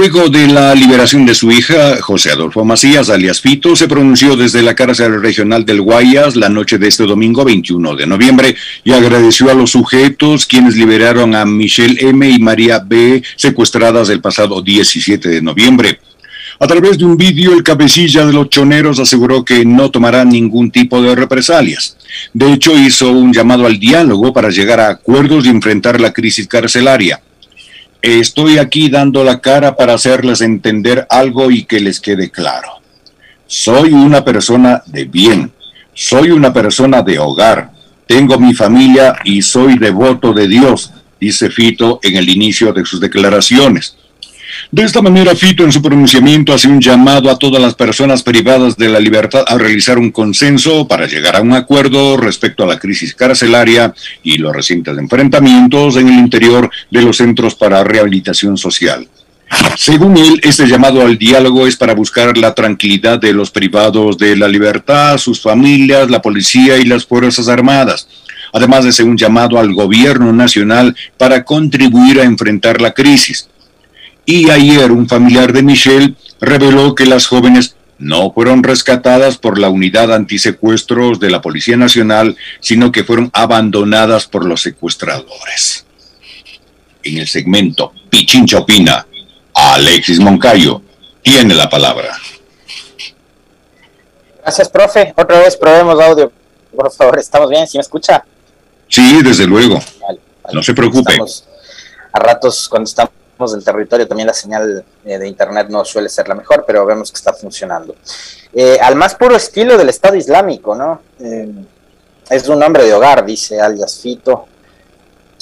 Luego 0.00 0.30
de 0.30 0.46
la 0.46 0.74
liberación 0.74 1.26
de 1.26 1.34
su 1.34 1.52
hija, 1.52 2.00
José 2.00 2.30
Adolfo 2.30 2.64
Macías, 2.64 3.10
alias 3.10 3.42
Fito, 3.42 3.76
se 3.76 3.86
pronunció 3.86 4.34
desde 4.34 4.62
la 4.62 4.74
cárcel 4.74 5.20
regional 5.20 5.66
del 5.66 5.82
Guayas 5.82 6.36
la 6.36 6.48
noche 6.48 6.78
de 6.78 6.88
este 6.88 7.04
domingo 7.04 7.44
21 7.44 7.96
de 7.96 8.06
noviembre 8.06 8.56
y 8.82 8.92
agradeció 8.92 9.50
a 9.50 9.54
los 9.54 9.72
sujetos 9.72 10.46
quienes 10.46 10.74
liberaron 10.74 11.34
a 11.34 11.44
Michelle 11.44 11.98
M. 12.00 12.30
y 12.30 12.38
María 12.38 12.78
B. 12.78 13.22
secuestradas 13.36 14.08
el 14.08 14.22
pasado 14.22 14.62
17 14.62 15.28
de 15.28 15.42
noviembre. 15.42 16.00
A 16.58 16.66
través 16.66 16.96
de 16.96 17.04
un 17.04 17.18
vídeo, 17.18 17.52
el 17.52 17.62
cabecilla 17.62 18.24
de 18.24 18.32
los 18.32 18.48
choneros 18.48 19.00
aseguró 19.00 19.44
que 19.44 19.66
no 19.66 19.90
tomará 19.90 20.24
ningún 20.24 20.70
tipo 20.70 21.02
de 21.02 21.14
represalias. 21.14 21.98
De 22.32 22.50
hecho, 22.50 22.74
hizo 22.74 23.12
un 23.12 23.34
llamado 23.34 23.66
al 23.66 23.78
diálogo 23.78 24.32
para 24.32 24.48
llegar 24.48 24.80
a 24.80 24.88
acuerdos 24.88 25.44
y 25.44 25.50
enfrentar 25.50 26.00
la 26.00 26.14
crisis 26.14 26.48
carcelaria. 26.48 27.20
Estoy 28.02 28.56
aquí 28.56 28.88
dando 28.88 29.24
la 29.24 29.40
cara 29.40 29.76
para 29.76 29.92
hacerles 29.92 30.40
entender 30.40 31.06
algo 31.10 31.50
y 31.50 31.64
que 31.64 31.80
les 31.80 32.00
quede 32.00 32.30
claro. 32.30 32.80
Soy 33.46 33.92
una 33.92 34.24
persona 34.24 34.82
de 34.86 35.04
bien, 35.04 35.52
soy 35.92 36.30
una 36.30 36.52
persona 36.52 37.02
de 37.02 37.18
hogar, 37.18 37.72
tengo 38.06 38.38
mi 38.38 38.54
familia 38.54 39.16
y 39.24 39.42
soy 39.42 39.76
devoto 39.78 40.32
de 40.32 40.48
Dios, 40.48 40.92
dice 41.20 41.50
Fito 41.50 42.00
en 42.02 42.16
el 42.16 42.28
inicio 42.30 42.72
de 42.72 42.86
sus 42.86 43.00
declaraciones. 43.00 43.96
De 44.70 44.82
esta 44.82 45.02
manera, 45.02 45.34
Fito 45.34 45.64
en 45.64 45.72
su 45.72 45.82
pronunciamiento 45.82 46.52
hace 46.52 46.68
un 46.68 46.80
llamado 46.80 47.30
a 47.30 47.38
todas 47.38 47.60
las 47.60 47.74
personas 47.74 48.22
privadas 48.22 48.76
de 48.76 48.88
la 48.88 49.00
libertad 49.00 49.44
a 49.46 49.58
realizar 49.58 49.98
un 49.98 50.10
consenso 50.10 50.86
para 50.86 51.06
llegar 51.06 51.36
a 51.36 51.40
un 51.40 51.52
acuerdo 51.52 52.16
respecto 52.16 52.64
a 52.64 52.66
la 52.66 52.78
crisis 52.78 53.14
carcelaria 53.14 53.94
y 54.22 54.38
los 54.38 54.54
recientes 54.54 54.96
enfrentamientos 54.96 55.96
en 55.96 56.08
el 56.08 56.18
interior 56.18 56.70
de 56.90 57.02
los 57.02 57.16
centros 57.16 57.54
para 57.54 57.84
rehabilitación 57.84 58.56
social. 58.56 59.08
Según 59.76 60.16
él, 60.16 60.40
este 60.44 60.68
llamado 60.68 61.02
al 61.02 61.18
diálogo 61.18 61.66
es 61.66 61.76
para 61.76 61.94
buscar 61.94 62.38
la 62.38 62.54
tranquilidad 62.54 63.18
de 63.18 63.32
los 63.32 63.50
privados 63.50 64.16
de 64.16 64.36
la 64.36 64.46
libertad, 64.46 65.18
sus 65.18 65.40
familias, 65.40 66.08
la 66.08 66.22
policía 66.22 66.76
y 66.78 66.84
las 66.84 67.04
Fuerzas 67.04 67.48
Armadas 67.48 68.06
además 68.52 68.84
de 68.84 68.92
ser 68.92 69.06
un 69.06 69.16
llamado 69.16 69.58
al 69.60 69.72
gobierno 69.72 70.32
nacional 70.32 70.96
para 71.16 71.44
contribuir 71.44 72.20
a 72.20 72.24
enfrentar 72.24 72.80
la 72.80 72.92
crisis 72.92 73.48
y 74.24 74.50
ayer 74.50 74.92
un 74.92 75.08
familiar 75.08 75.52
de 75.52 75.62
Michelle 75.62 76.14
reveló 76.40 76.94
que 76.94 77.06
las 77.06 77.26
jóvenes 77.26 77.76
no 77.98 78.32
fueron 78.32 78.62
rescatadas 78.62 79.36
por 79.36 79.58
la 79.58 79.68
unidad 79.68 80.12
antisecuestros 80.12 81.20
de 81.20 81.30
la 81.30 81.42
Policía 81.42 81.76
Nacional, 81.76 82.36
sino 82.60 82.90
que 82.90 83.04
fueron 83.04 83.30
abandonadas 83.34 84.26
por 84.26 84.46
los 84.46 84.62
secuestradores. 84.62 85.84
En 87.02 87.18
el 87.18 87.28
segmento 87.28 87.92
Pichincha 88.08 88.58
opina, 88.58 89.06
Alexis 89.54 90.18
Moncayo 90.18 90.82
tiene 91.22 91.54
la 91.54 91.68
palabra. 91.68 92.16
Gracias, 94.42 94.68
profe. 94.68 95.12
Otra 95.16 95.38
vez 95.40 95.56
probemos 95.56 96.00
audio. 96.00 96.32
Por 96.74 96.90
favor, 96.92 97.18
¿estamos 97.18 97.50
bien? 97.50 97.66
¿Sí 97.66 97.76
me 97.76 97.82
escucha? 97.82 98.24
Sí, 98.88 99.22
desde 99.22 99.46
luego. 99.46 99.78
No 100.52 100.62
se 100.62 100.74
preocupe. 100.74 101.18
a 102.12 102.18
ratos 102.18 102.68
cuando 102.68 102.88
estamos 102.88 103.12
del 103.48 103.64
territorio, 103.64 104.06
también 104.06 104.26
la 104.26 104.34
señal 104.34 104.84
eh, 105.04 105.18
de 105.18 105.28
Internet 105.28 105.68
no 105.70 105.84
suele 105.84 106.08
ser 106.08 106.28
la 106.28 106.34
mejor, 106.34 106.64
pero 106.66 106.84
vemos 106.84 107.10
que 107.10 107.16
está 107.16 107.32
funcionando. 107.32 107.94
Eh, 108.52 108.78
al 108.80 108.96
más 108.96 109.14
puro 109.14 109.36
estilo 109.36 109.76
del 109.78 109.88
Estado 109.88 110.16
Islámico, 110.16 110.74
¿no? 110.74 111.00
Eh, 111.20 111.50
es 112.28 112.48
un 112.48 112.62
hombre 112.62 112.84
de 112.84 112.94
hogar, 112.94 113.24
dice 113.24 113.60
alias 113.60 113.98
Fito, 113.98 114.46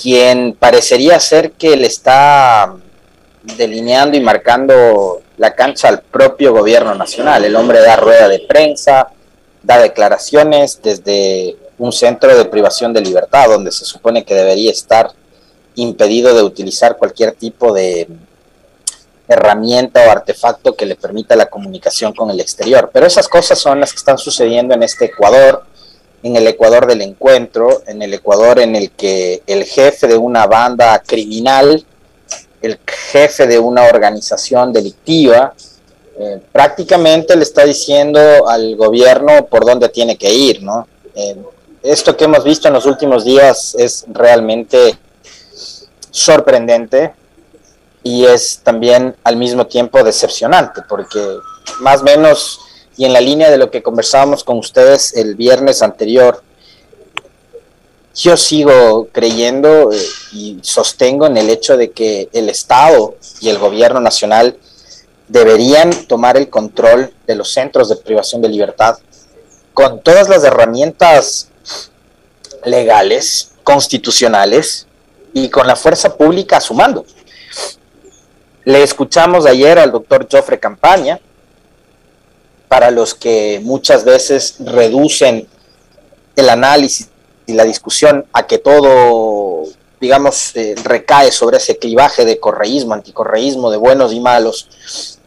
quien 0.01 0.55
parecería 0.59 1.19
ser 1.19 1.53
que 1.53 1.77
le 1.77 1.87
está 1.87 2.75
delineando 3.57 4.17
y 4.17 4.21
marcando 4.21 5.23
la 5.37 5.55
cancha 5.55 5.89
al 5.89 6.03
propio 6.03 6.53
gobierno 6.53 6.95
nacional. 6.95 7.45
El 7.45 7.57
hombre 7.57 7.81
da 7.81 7.97
rueda 7.97 8.29
de 8.29 8.41
prensa, 8.41 9.09
da 9.63 9.79
declaraciones 9.79 10.81
desde 10.83 11.57
un 11.79 11.93
centro 11.93 12.37
de 12.37 12.45
privación 12.45 12.93
de 12.93 13.01
libertad, 13.01 13.49
donde 13.49 13.71
se 13.71 13.85
supone 13.85 14.25
que 14.25 14.35
debería 14.35 14.71
estar 14.71 15.11
impedido 15.83 16.35
de 16.35 16.43
utilizar 16.43 16.97
cualquier 16.97 17.33
tipo 17.33 17.73
de 17.73 18.09
herramienta 19.29 20.07
o 20.07 20.11
artefacto 20.11 20.75
que 20.75 20.87
le 20.87 20.97
permita 20.97 21.37
la 21.37 21.47
comunicación 21.47 22.15
con 22.15 22.31
el 22.31 22.41
exterior. 22.41 22.91
Pero 22.93 23.07
esas 23.07 23.29
cosas 23.29 23.59
son 23.59 23.81
las 23.81 23.93
que 23.93 23.99
están 23.99 24.19
sucediendo 24.19 24.75
en 24.75 24.83
este 24.83 25.07
Ecuador, 25.07 25.65
en 26.23 26.37
el 26.37 26.47
Ecuador 26.47 26.87
del 26.87 27.03
encuentro, 27.03 27.83
en 27.87 28.03
el 28.03 28.15
Ecuador 28.15 28.59
en 28.59 28.75
el 28.75 28.91
que 28.91 29.43
el 29.47 29.65
jefe 29.65 30.07
de 30.07 30.17
una 30.17 30.47
banda 30.47 31.03
criminal, 31.07 31.85
el 32.63 32.79
jefe 32.87 33.47
de 33.47 33.59
una 33.59 33.85
organización 33.85 34.73
delictiva, 34.73 35.55
eh, 36.19 36.41
prácticamente 36.51 37.37
le 37.37 37.45
está 37.45 37.65
diciendo 37.65 38.49
al 38.49 38.75
gobierno 38.75 39.47
por 39.47 39.65
dónde 39.65 39.89
tiene 39.89 40.17
que 40.17 40.33
ir, 40.33 40.63
¿no? 40.63 40.89
Eh, 41.15 41.37
esto 41.83 42.17
que 42.17 42.25
hemos 42.25 42.43
visto 42.43 42.67
en 42.67 42.75
los 42.75 42.87
últimos 42.87 43.25
días 43.25 43.77
es 43.79 44.05
realmente 44.09 44.99
sorprendente 46.11 47.13
y 48.03 48.25
es 48.25 48.61
también 48.63 49.17
al 49.25 49.37
mismo 49.37 49.67
tiempo 49.67 50.03
decepcionante, 50.03 50.83
porque 50.89 51.21
más 51.81 52.01
o 52.01 52.05
menos, 52.05 52.61
y 52.97 53.05
en 53.05 53.13
la 53.13 53.21
línea 53.21 53.51
de 53.51 53.59
lo 53.59 53.71
que 53.71 53.83
conversábamos 53.83 54.45
con 54.45 54.59
ustedes 54.59 55.15
el 55.15 55.35
viernes 55.35 55.83
anterior, 55.83 56.43
yo 58.15 58.37
sigo 58.37 59.09
creyendo 59.13 59.93
eh, 59.93 60.01
y 60.33 60.59
sostengo 60.63 61.27
en 61.27 61.37
el 61.37 61.51
hecho 61.51 61.77
de 61.77 61.93
que 61.93 62.29
el 62.33 62.49
Estado 62.49 63.15
y 63.41 63.49
el 63.49 63.59
gobierno 63.59 64.01
nacional 64.01 64.59
deberían 65.29 65.91
tomar 66.07 66.37
el 66.37 66.49
control 66.49 67.13
de 67.27 67.37
los 67.37 67.53
centros 67.53 67.89
de 67.89 67.97
privación 67.97 68.43
de 68.43 68.49
libertad 68.49 68.99
con 69.73 70.01
todas 70.01 70.29
las 70.29 70.43
herramientas 70.43 71.51
legales, 72.65 73.53
constitucionales, 73.63 74.88
y 75.33 75.49
con 75.49 75.67
la 75.67 75.77
fuerza 75.77 76.17
pública 76.17 76.61
sumando. 76.61 77.05
Le 78.65 78.83
escuchamos 78.83 79.47
ayer 79.47 79.79
al 79.79 79.93
doctor 79.93 80.27
Joffre 80.31 80.59
Campaña, 80.59 81.21
para 82.69 82.91
los 82.91 83.15
que 83.15 83.61
muchas 83.63 84.05
veces 84.05 84.57
reducen 84.61 85.49
el 86.37 86.49
análisis 86.51 87.09
y 87.47 87.55
la 87.55 87.65
discusión 87.65 88.27
a 88.33 88.47
que 88.47 88.59
todo, 88.59 89.65
digamos, 90.01 90.55
eh, 90.55 90.75
recae 90.85 91.33
sobre 91.33 91.57
ese 91.57 91.79
clivaje 91.79 92.27
de 92.27 92.39
correísmo, 92.39 92.93
anticorreísmo, 92.93 93.71
de 93.71 93.79
buenos 93.79 94.13
y 94.13 94.21
malos. 94.21 94.69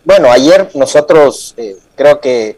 Bueno, 0.06 0.32
ayer 0.32 0.70
nosotros 0.76 1.56
eh, 1.58 1.78
creo 1.96 2.22
que 2.22 2.58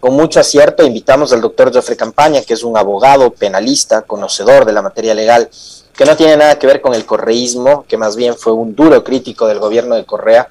con 0.00 0.14
mucho 0.14 0.40
acierto 0.40 0.84
invitamos 0.84 1.32
al 1.32 1.40
doctor 1.40 1.72
Joffre 1.72 1.96
Campaña, 1.96 2.42
que 2.42 2.54
es 2.54 2.64
un 2.64 2.76
abogado 2.76 3.30
penalista, 3.30 4.02
conocedor 4.02 4.64
de 4.64 4.72
la 4.72 4.82
materia 4.82 5.14
legal, 5.14 5.48
que 5.96 6.04
no 6.04 6.16
tiene 6.16 6.36
nada 6.36 6.58
que 6.58 6.66
ver 6.66 6.80
con 6.80 6.94
el 6.94 7.06
correísmo, 7.06 7.84
que 7.86 7.96
más 7.96 8.16
bien 8.16 8.34
fue 8.36 8.52
un 8.52 8.74
duro 8.74 9.04
crítico 9.04 9.46
del 9.46 9.60
gobierno 9.60 9.94
de 9.94 10.04
Correa, 10.04 10.48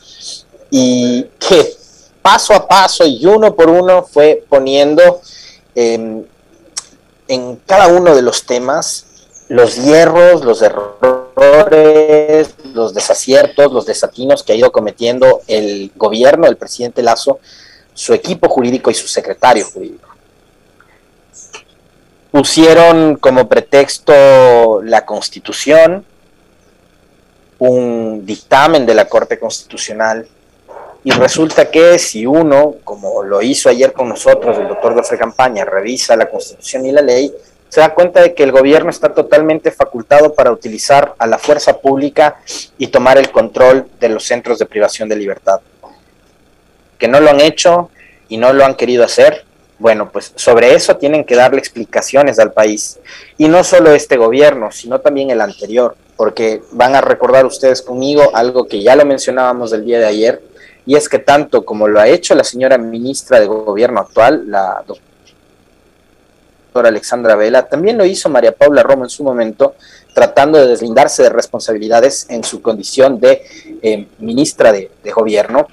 y 0.69 1.23
que 1.37 1.75
paso 2.21 2.53
a 2.53 2.67
paso 2.67 3.05
y 3.05 3.25
uno 3.25 3.53
por 3.53 3.69
uno 3.69 4.03
fue 4.03 4.43
poniendo 4.47 5.21
em, 5.75 6.23
en 7.27 7.55
cada 7.65 7.87
uno 7.87 8.15
de 8.15 8.21
los 8.21 8.45
temas 8.45 9.05
los 9.49 9.75
hierros, 9.75 10.43
los 10.45 10.61
errores, 10.61 12.49
los 12.73 12.93
desaciertos, 12.93 13.73
los 13.73 13.85
desatinos 13.85 14.41
que 14.43 14.53
ha 14.53 14.55
ido 14.55 14.71
cometiendo 14.71 15.41
el 15.47 15.91
gobierno, 15.95 16.47
el 16.47 16.55
presidente 16.57 17.03
Lazo, 17.03 17.39
su 17.93 18.13
equipo 18.13 18.47
jurídico 18.47 18.89
y 18.89 18.93
su 18.93 19.07
secretario 19.07 19.65
jurídico 19.65 20.12
pusieron 22.33 23.17
como 23.17 23.47
pretexto 23.47 24.81
la 24.81 25.05
constitución, 25.05 26.03
un 27.59 28.25
dictamen 28.25 28.87
de 28.87 28.95
la 28.95 29.05
Corte 29.05 29.37
Constitucional, 29.37 30.27
y 31.03 31.11
resulta 31.11 31.69
que 31.69 31.99
si 31.99 32.25
uno, 32.25 32.77
como 32.83 33.21
lo 33.21 33.43
hizo 33.43 33.69
ayer 33.69 33.93
con 33.93 34.09
nosotros, 34.09 34.57
el 34.57 34.67
doctor 34.67 34.99
de 35.07 35.17
Campaña, 35.19 35.63
revisa 35.63 36.15
la 36.15 36.27
constitución 36.27 36.87
y 36.87 36.91
la 36.91 37.03
ley, 37.03 37.31
se 37.69 37.81
da 37.81 37.93
cuenta 37.93 38.23
de 38.23 38.33
que 38.33 38.41
el 38.41 38.51
gobierno 38.51 38.89
está 38.89 39.13
totalmente 39.13 39.69
facultado 39.69 40.33
para 40.33 40.51
utilizar 40.51 41.13
a 41.19 41.27
la 41.27 41.37
fuerza 41.37 41.77
pública 41.77 42.37
y 42.79 42.87
tomar 42.87 43.19
el 43.19 43.29
control 43.29 43.85
de 43.99 44.09
los 44.09 44.23
centros 44.23 44.57
de 44.57 44.65
privación 44.65 45.07
de 45.07 45.17
libertad. 45.17 45.59
Que 46.97 47.07
no 47.07 47.19
lo 47.19 47.29
han 47.29 47.41
hecho 47.41 47.91
y 48.27 48.37
no 48.37 48.53
lo 48.53 48.65
han 48.65 48.73
querido 48.73 49.03
hacer, 49.03 49.45
bueno, 49.79 50.09
pues 50.11 50.33
sobre 50.35 50.75
eso 50.75 50.97
tienen 50.97 51.23
que 51.23 51.35
darle 51.35 51.59
explicaciones 51.59 52.39
al 52.39 52.53
país. 52.53 52.99
Y 53.37 53.47
no 53.47 53.63
solo 53.63 53.93
este 53.93 54.17
gobierno, 54.17 54.71
sino 54.71 54.99
también 54.99 55.29
el 55.29 55.41
anterior, 55.41 55.95
porque 56.15 56.61
van 56.71 56.95
a 56.95 57.01
recordar 57.01 57.45
ustedes 57.45 57.81
conmigo 57.81 58.31
algo 58.33 58.67
que 58.67 58.81
ya 58.81 58.95
lo 58.95 59.05
mencionábamos 59.05 59.73
el 59.73 59.85
día 59.85 59.99
de 59.99 60.05
ayer, 60.05 60.41
y 60.85 60.95
es 60.95 61.07
que 61.07 61.19
tanto 61.19 61.65
como 61.65 61.87
lo 61.87 61.99
ha 61.99 62.07
hecho 62.07 62.35
la 62.35 62.43
señora 62.43 62.77
ministra 62.77 63.39
de 63.39 63.47
gobierno 63.47 64.01
actual, 64.01 64.49
la 64.49 64.83
doctora 64.85 66.89
Alexandra 66.89 67.35
Vela, 67.35 67.67
también 67.67 67.97
lo 67.97 68.05
hizo 68.05 68.29
María 68.29 68.51
Paula 68.51 68.83
Romo 68.83 69.03
en 69.03 69.09
su 69.09 69.23
momento, 69.23 69.75
tratando 70.13 70.59
de 70.59 70.67
deslindarse 70.67 71.23
de 71.23 71.29
responsabilidades 71.29 72.27
en 72.29 72.43
su 72.43 72.61
condición 72.61 73.19
de 73.19 73.43
eh, 73.81 74.07
ministra 74.19 74.71
de, 74.71 74.91
gobierno 75.15 75.67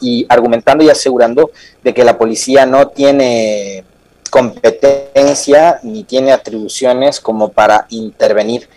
y 0.00 0.26
argumentando 0.28 0.84
y 0.84 0.90
asegurando 0.90 1.50
de 1.82 1.94
que 1.94 2.04
la 2.04 2.18
policía 2.18 2.66
no 2.66 2.88
tiene 2.88 3.84
competencia 4.30 5.80
ni 5.82 6.04
tiene 6.04 6.32
atribuciones 6.32 7.20
como 7.20 7.50
para 7.50 7.86
intervenir 7.90 8.68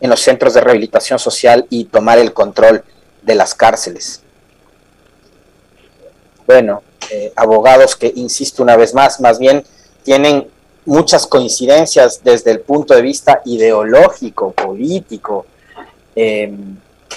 en 0.00 0.10
los 0.10 0.20
centros 0.20 0.54
de 0.54 0.60
rehabilitación 0.60 1.18
social 1.18 1.66
y 1.70 1.84
tomar 1.84 2.18
el 2.18 2.32
control 2.32 2.84
de 3.22 3.34
las 3.34 3.54
cárceles. 3.54 4.22
Bueno, 6.46 6.82
eh, 7.10 7.32
abogados 7.36 7.96
que, 7.96 8.12
insisto 8.14 8.62
una 8.62 8.76
vez 8.76 8.94
más, 8.94 9.20
más 9.20 9.38
bien 9.38 9.64
tienen 10.02 10.48
muchas 10.84 11.26
coincidencias 11.26 12.22
desde 12.22 12.52
el 12.52 12.60
punto 12.60 12.94
de 12.94 13.02
vista 13.02 13.42
ideológico, 13.44 14.52
político, 14.52 15.46
em, 16.14 16.76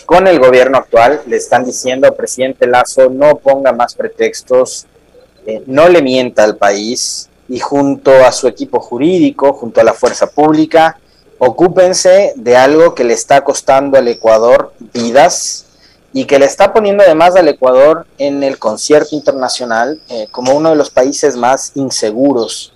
con 0.09 0.25
el 0.25 0.39
gobierno 0.39 0.79
actual. 0.79 1.21
Le 1.27 1.37
están 1.37 1.63
diciendo, 1.63 2.15
presidente 2.15 2.65
Lazo, 2.65 3.11
no 3.11 3.37
ponga 3.37 3.73
más 3.73 3.93
pretextos, 3.93 4.87
eh, 5.45 5.61
no 5.67 5.87
le 5.87 6.01
mienta 6.01 6.43
al 6.43 6.57
país 6.57 7.29
y 7.47 7.59
junto 7.59 8.11
a 8.25 8.31
su 8.31 8.47
equipo 8.47 8.79
jurídico, 8.79 9.53
junto 9.53 9.81
a 9.81 9.83
la 9.83 9.93
fuerza 9.93 10.25
pública, 10.25 10.99
ocúpense 11.37 12.33
de 12.35 12.57
algo 12.57 12.95
que 12.95 13.03
le 13.03 13.13
está 13.13 13.43
costando 13.43 13.99
al 13.99 14.07
Ecuador 14.07 14.73
vidas 14.79 15.67
y 16.11 16.25
que 16.25 16.39
le 16.39 16.45
está 16.45 16.73
poniendo 16.73 17.03
además 17.03 17.35
al 17.35 17.47
Ecuador 17.47 18.07
en 18.17 18.41
el 18.41 18.57
concierto 18.57 19.15
internacional 19.15 20.01
eh, 20.09 20.27
como 20.31 20.55
uno 20.55 20.71
de 20.71 20.75
los 20.75 20.89
países 20.89 21.35
más 21.35 21.73
inseguros 21.75 22.73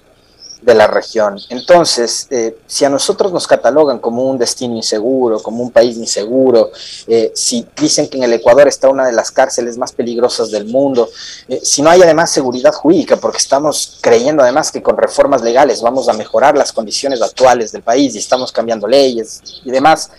de 0.63 0.73
la 0.73 0.87
región. 0.87 1.37
Entonces, 1.49 2.27
eh, 2.29 2.57
si 2.65 2.85
a 2.85 2.89
nosotros 2.89 3.31
nos 3.31 3.47
catalogan 3.47 3.99
como 3.99 4.23
un 4.23 4.37
destino 4.37 4.75
inseguro, 4.75 5.41
como 5.41 5.61
un 5.61 5.71
país 5.71 5.97
inseguro, 5.97 6.71
eh, 7.07 7.31
si 7.35 7.67
dicen 7.75 8.07
que 8.07 8.17
en 8.17 8.23
el 8.23 8.33
Ecuador 8.33 8.67
está 8.67 8.89
una 8.89 9.05
de 9.05 9.11
las 9.11 9.31
cárceles 9.31 9.77
más 9.77 9.91
peligrosas 9.91 10.51
del 10.51 10.65
mundo, 10.65 11.09
eh, 11.47 11.59
si 11.63 11.81
no 11.81 11.89
hay 11.89 12.01
además 12.01 12.31
seguridad 12.31 12.73
jurídica, 12.73 13.17
porque 13.17 13.37
estamos 13.37 13.99
creyendo 14.01 14.43
además 14.43 14.71
que 14.71 14.81
con 14.81 14.97
reformas 14.97 15.41
legales 15.41 15.81
vamos 15.81 16.07
a 16.07 16.13
mejorar 16.13 16.57
las 16.57 16.71
condiciones 16.71 17.21
actuales 17.21 17.71
del 17.71 17.83
país 17.83 18.15
y 18.15 18.19
estamos 18.19 18.51
cambiando 18.51 18.87
leyes 18.87 19.41
y 19.65 19.71
demás, 19.71 20.11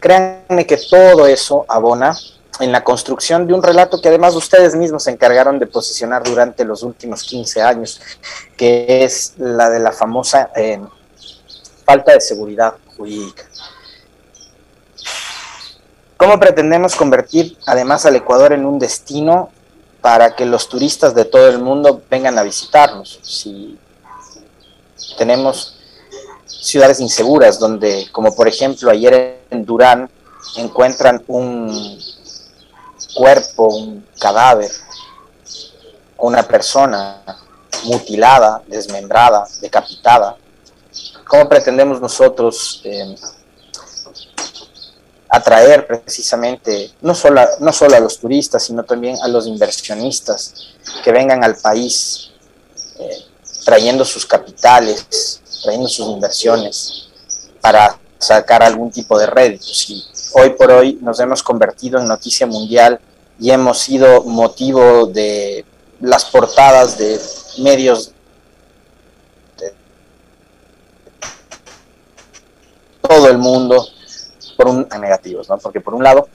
créanme 0.00 0.66
que 0.66 0.76
todo 0.76 1.28
eso 1.28 1.64
abona 1.68 2.12
en 2.60 2.72
la 2.72 2.84
construcción 2.84 3.46
de 3.46 3.54
un 3.54 3.62
relato 3.62 4.00
que 4.00 4.08
además 4.08 4.34
ustedes 4.34 4.76
mismos 4.76 5.04
se 5.04 5.10
encargaron 5.10 5.58
de 5.58 5.66
posicionar 5.66 6.22
durante 6.22 6.64
los 6.64 6.82
últimos 6.82 7.22
15 7.24 7.62
años, 7.62 8.00
que 8.56 9.04
es 9.04 9.34
la 9.38 9.70
de 9.70 9.80
la 9.80 9.92
famosa 9.92 10.50
eh, 10.54 10.80
falta 11.84 12.12
de 12.12 12.20
seguridad 12.20 12.74
jurídica. 12.96 13.44
¿Cómo 16.16 16.38
pretendemos 16.38 16.94
convertir 16.96 17.56
además 17.66 18.04
al 18.04 18.16
Ecuador 18.16 18.52
en 18.52 18.66
un 18.66 18.78
destino 18.78 19.48
para 20.02 20.36
que 20.36 20.44
los 20.44 20.68
turistas 20.68 21.14
de 21.14 21.24
todo 21.24 21.48
el 21.48 21.58
mundo 21.58 22.02
vengan 22.10 22.38
a 22.38 22.42
visitarnos? 22.42 23.20
Si 23.22 23.78
tenemos 25.16 25.78
ciudades 26.44 27.00
inseguras 27.00 27.58
donde, 27.58 28.06
como 28.12 28.34
por 28.34 28.48
ejemplo 28.48 28.90
ayer 28.90 29.40
en 29.50 29.64
Durán, 29.64 30.10
encuentran 30.56 31.22
un 31.26 31.98
cuerpo, 33.14 33.68
un 33.68 34.06
cadáver, 34.18 34.70
una 36.18 36.42
persona 36.42 37.22
mutilada, 37.84 38.62
desmembrada, 38.66 39.46
decapitada. 39.60 40.36
¿Cómo 41.26 41.48
pretendemos 41.48 42.00
nosotros 42.00 42.80
eh, 42.84 43.14
atraer 45.28 45.86
precisamente 45.86 46.92
no 47.00 47.14
solo, 47.14 47.40
a, 47.40 47.48
no 47.60 47.72
solo 47.72 47.96
a 47.96 48.00
los 48.00 48.18
turistas, 48.18 48.64
sino 48.64 48.82
también 48.84 49.16
a 49.22 49.28
los 49.28 49.46
inversionistas 49.46 50.74
que 51.04 51.12
vengan 51.12 51.44
al 51.44 51.56
país 51.56 52.30
eh, 52.98 53.24
trayendo 53.64 54.04
sus 54.04 54.26
capitales, 54.26 55.40
trayendo 55.62 55.88
sus 55.88 56.06
inversiones 56.08 57.08
para 57.60 57.99
sacar 58.20 58.62
algún 58.62 58.90
tipo 58.90 59.18
de 59.18 59.26
réditos? 59.26 59.90
Y 59.90 60.04
hoy 60.34 60.50
por 60.50 60.70
hoy 60.70 60.98
nos 61.00 61.18
hemos 61.20 61.42
convertido 61.42 61.98
en 61.98 62.06
noticia 62.06 62.46
mundial 62.46 63.00
y 63.40 63.50
hemos 63.50 63.78
sido 63.78 64.22
motivo 64.24 65.06
de 65.06 65.64
las 66.00 66.26
portadas 66.26 66.96
de 66.98 67.18
medios 67.58 68.12
de 69.58 69.74
todo 73.00 73.28
el 73.28 73.38
mundo 73.38 73.86
por 74.56 74.68
un 74.68 74.86
negativos, 75.00 75.48
¿no? 75.48 75.58
Porque 75.58 75.80
por 75.80 75.94
un 75.94 76.04
lado 76.04 76.28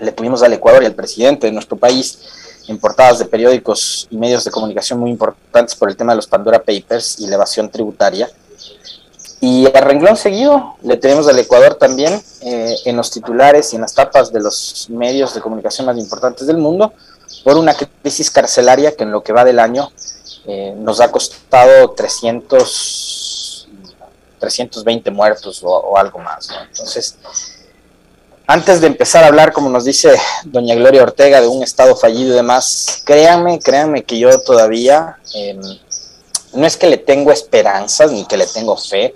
le 0.00 0.12
tuvimos 0.12 0.42
al 0.42 0.52
Ecuador 0.52 0.82
y 0.82 0.86
al 0.86 0.94
presidente 0.94 1.46
de 1.46 1.52
nuestro 1.52 1.76
país 1.76 2.18
en 2.68 2.78
portadas 2.78 3.18
de 3.18 3.24
periódicos 3.24 4.06
y 4.10 4.16
medios 4.16 4.44
de 4.44 4.50
comunicación 4.50 4.98
muy 4.98 5.10
importantes 5.10 5.74
por 5.74 5.88
el 5.88 5.96
tema 5.96 6.12
de 6.12 6.16
los 6.16 6.26
Pandora 6.26 6.58
Papers 6.58 7.18
y 7.20 7.26
la 7.26 7.36
evasión 7.36 7.70
tributaria 7.70 8.28
y 9.40 9.66
a 9.66 9.80
renglón 9.80 10.16
seguido 10.16 10.76
le 10.82 10.96
tenemos 10.96 11.28
al 11.28 11.38
Ecuador 11.38 11.76
también 11.76 12.20
eh, 12.40 12.74
en 12.84 12.96
los 12.96 13.10
titulares 13.10 13.72
y 13.72 13.76
en 13.76 13.82
las 13.82 13.94
tapas 13.94 14.32
de 14.32 14.40
los 14.40 14.88
medios 14.90 15.34
de 15.34 15.40
comunicación 15.40 15.86
más 15.86 15.96
importantes 15.96 16.46
del 16.46 16.58
mundo 16.58 16.92
por 17.44 17.56
una 17.56 17.74
crisis 17.74 18.30
carcelaria 18.30 18.96
que 18.96 19.04
en 19.04 19.12
lo 19.12 19.22
que 19.22 19.32
va 19.32 19.44
del 19.44 19.60
año 19.60 19.92
eh, 20.46 20.74
nos 20.76 21.00
ha 21.00 21.12
costado 21.12 21.90
300, 21.90 23.68
320 24.40 25.10
muertos 25.10 25.60
o, 25.62 25.96
algo 25.96 26.18
más. 26.18 26.48
Entonces, 26.70 27.16
antes 28.46 28.80
de 28.80 28.86
empezar 28.86 29.24
a 29.24 29.28
hablar, 29.28 29.52
como 29.52 29.68
nos 29.68 29.84
dice 29.84 30.18
doña 30.44 30.74
Gloria 30.74 31.02
Ortega, 31.02 31.40
de 31.40 31.48
un 31.48 31.62
Estado 31.62 31.94
fallido 31.94 32.32
y 32.32 32.36
demás, 32.36 33.02
créanme, 33.04 33.60
créanme 33.60 34.02
que 34.04 34.18
yo 34.18 34.40
todavía... 34.40 35.18
Em, 35.34 35.60
no 36.54 36.66
es 36.66 36.78
que 36.78 36.86
le 36.86 36.96
tengo 36.96 37.30
esperanzas 37.30 38.10
ni 38.10 38.24
que 38.24 38.38
le 38.38 38.46
tengo 38.46 38.74
fe, 38.76 39.14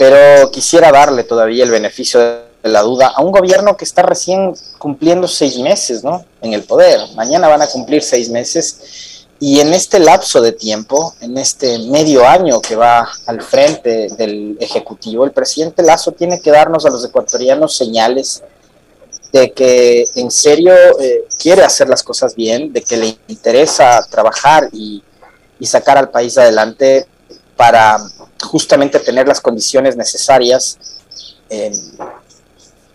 pero 0.00 0.50
quisiera 0.50 0.90
darle 0.90 1.24
todavía 1.24 1.62
el 1.62 1.70
beneficio 1.70 2.20
de 2.20 2.70
la 2.70 2.80
duda 2.80 3.08
a 3.08 3.20
un 3.20 3.30
gobierno 3.30 3.76
que 3.76 3.84
está 3.84 4.00
recién 4.00 4.54
cumpliendo 4.78 5.28
seis 5.28 5.58
meses 5.58 6.02
¿no? 6.02 6.24
en 6.40 6.54
el 6.54 6.62
poder. 6.62 7.00
Mañana 7.16 7.48
van 7.48 7.60
a 7.60 7.66
cumplir 7.66 8.02
seis 8.02 8.30
meses 8.30 9.26
y 9.38 9.60
en 9.60 9.74
este 9.74 9.98
lapso 9.98 10.40
de 10.40 10.52
tiempo, 10.52 11.14
en 11.20 11.36
este 11.36 11.80
medio 11.80 12.26
año 12.26 12.62
que 12.62 12.76
va 12.76 13.10
al 13.26 13.42
frente 13.42 14.08
del 14.16 14.56
Ejecutivo, 14.58 15.26
el 15.26 15.32
presidente 15.32 15.82
Lazo 15.82 16.12
tiene 16.12 16.40
que 16.40 16.50
darnos 16.50 16.86
a 16.86 16.88
los 16.88 17.04
ecuatorianos 17.04 17.76
señales 17.76 18.42
de 19.32 19.52
que 19.52 20.06
en 20.14 20.30
serio 20.30 20.72
eh, 20.98 21.26
quiere 21.38 21.62
hacer 21.62 21.90
las 21.90 22.02
cosas 22.02 22.34
bien, 22.34 22.72
de 22.72 22.80
que 22.80 22.96
le 22.96 23.18
interesa 23.28 24.02
trabajar 24.10 24.70
y, 24.72 25.02
y 25.58 25.66
sacar 25.66 25.98
al 25.98 26.08
país 26.08 26.38
adelante 26.38 27.06
para 27.60 27.98
justamente 28.42 28.98
tener 29.00 29.28
las 29.28 29.38
condiciones 29.38 29.94
necesarias 29.94 30.78
eh, 31.50 31.70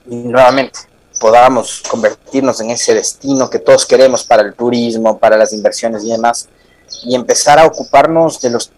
y 0.10 0.16
nuevamente 0.16 0.80
podamos 1.20 1.84
convertirnos 1.88 2.60
en 2.62 2.72
ese 2.72 2.96
destino 2.96 3.48
que 3.48 3.60
todos 3.60 3.86
queremos 3.86 4.24
para 4.24 4.42
el 4.42 4.56
turismo, 4.56 5.20
para 5.20 5.38
las 5.38 5.54
inversiones 5.54 6.04
y 6.04 6.10
demás, 6.10 6.50
y 7.04 7.14
empezar 7.14 7.60
a 7.60 7.68
ocuparnos 7.68 8.42
de 8.42 8.50
los 8.50 8.72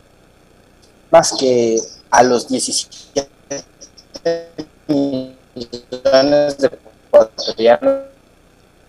más 1.09 1.31
que 1.39 1.79
a 2.11 2.21
los 2.21 2.49
17 2.49 3.29
millones 4.89 6.57
de 6.57 6.67
ecuatorianos 7.07 8.01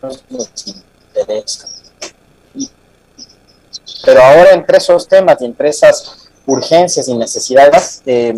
nos 0.03 0.25
interesa. 0.67 1.69
Pero 4.05 4.21
ahora 4.21 4.51
entre 4.51 4.79
esos 4.79 5.07
temas 5.07 5.41
y 5.41 5.45
entre 5.45 5.69
esas 5.69 6.18
urgencias 6.49 7.07
y 7.09 7.15
necesidades, 7.15 8.03
eh, 8.07 8.35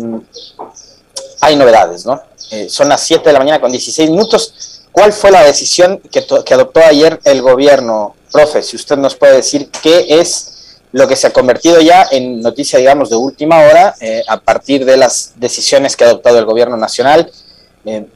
hay 1.39 1.55
novedades, 1.55 2.05
¿no? 2.05 2.21
Eh, 2.51 2.67
son 2.69 2.89
las 2.89 3.01
7 3.01 3.23
de 3.27 3.33
la 3.33 3.39
mañana 3.39 3.61
con 3.61 3.71
16 3.71 4.11
minutos. 4.11 4.83
¿Cuál 4.91 5.13
fue 5.13 5.31
la 5.31 5.43
decisión 5.43 5.99
que, 6.11 6.25
adoptó 6.53 6.81
ayer 6.81 7.19
el 7.23 7.41
gobierno, 7.41 8.15
profe? 8.31 8.61
Si 8.61 8.75
usted 8.75 8.97
nos 8.97 9.15
puede 9.15 9.37
decir 9.37 9.69
qué 9.81 10.19
es 10.19 10.77
lo 10.91 11.07
que 11.07 11.15
se 11.15 11.27
ha 11.27 11.31
convertido 11.31 11.79
ya 11.79 12.05
en 12.11 12.41
noticia, 12.41 12.77
digamos, 12.77 13.09
de 13.09 13.15
última 13.15 13.59
hora, 13.59 13.95
eh, 14.01 14.21
a 14.27 14.37
partir 14.41 14.83
de 14.83 14.97
las 14.97 15.31
decisiones 15.37 15.95
que 15.95 16.03
ha 16.03 16.07
adoptado 16.07 16.37
el 16.37 16.45
gobierno 16.45 16.75
nacional 16.75 17.31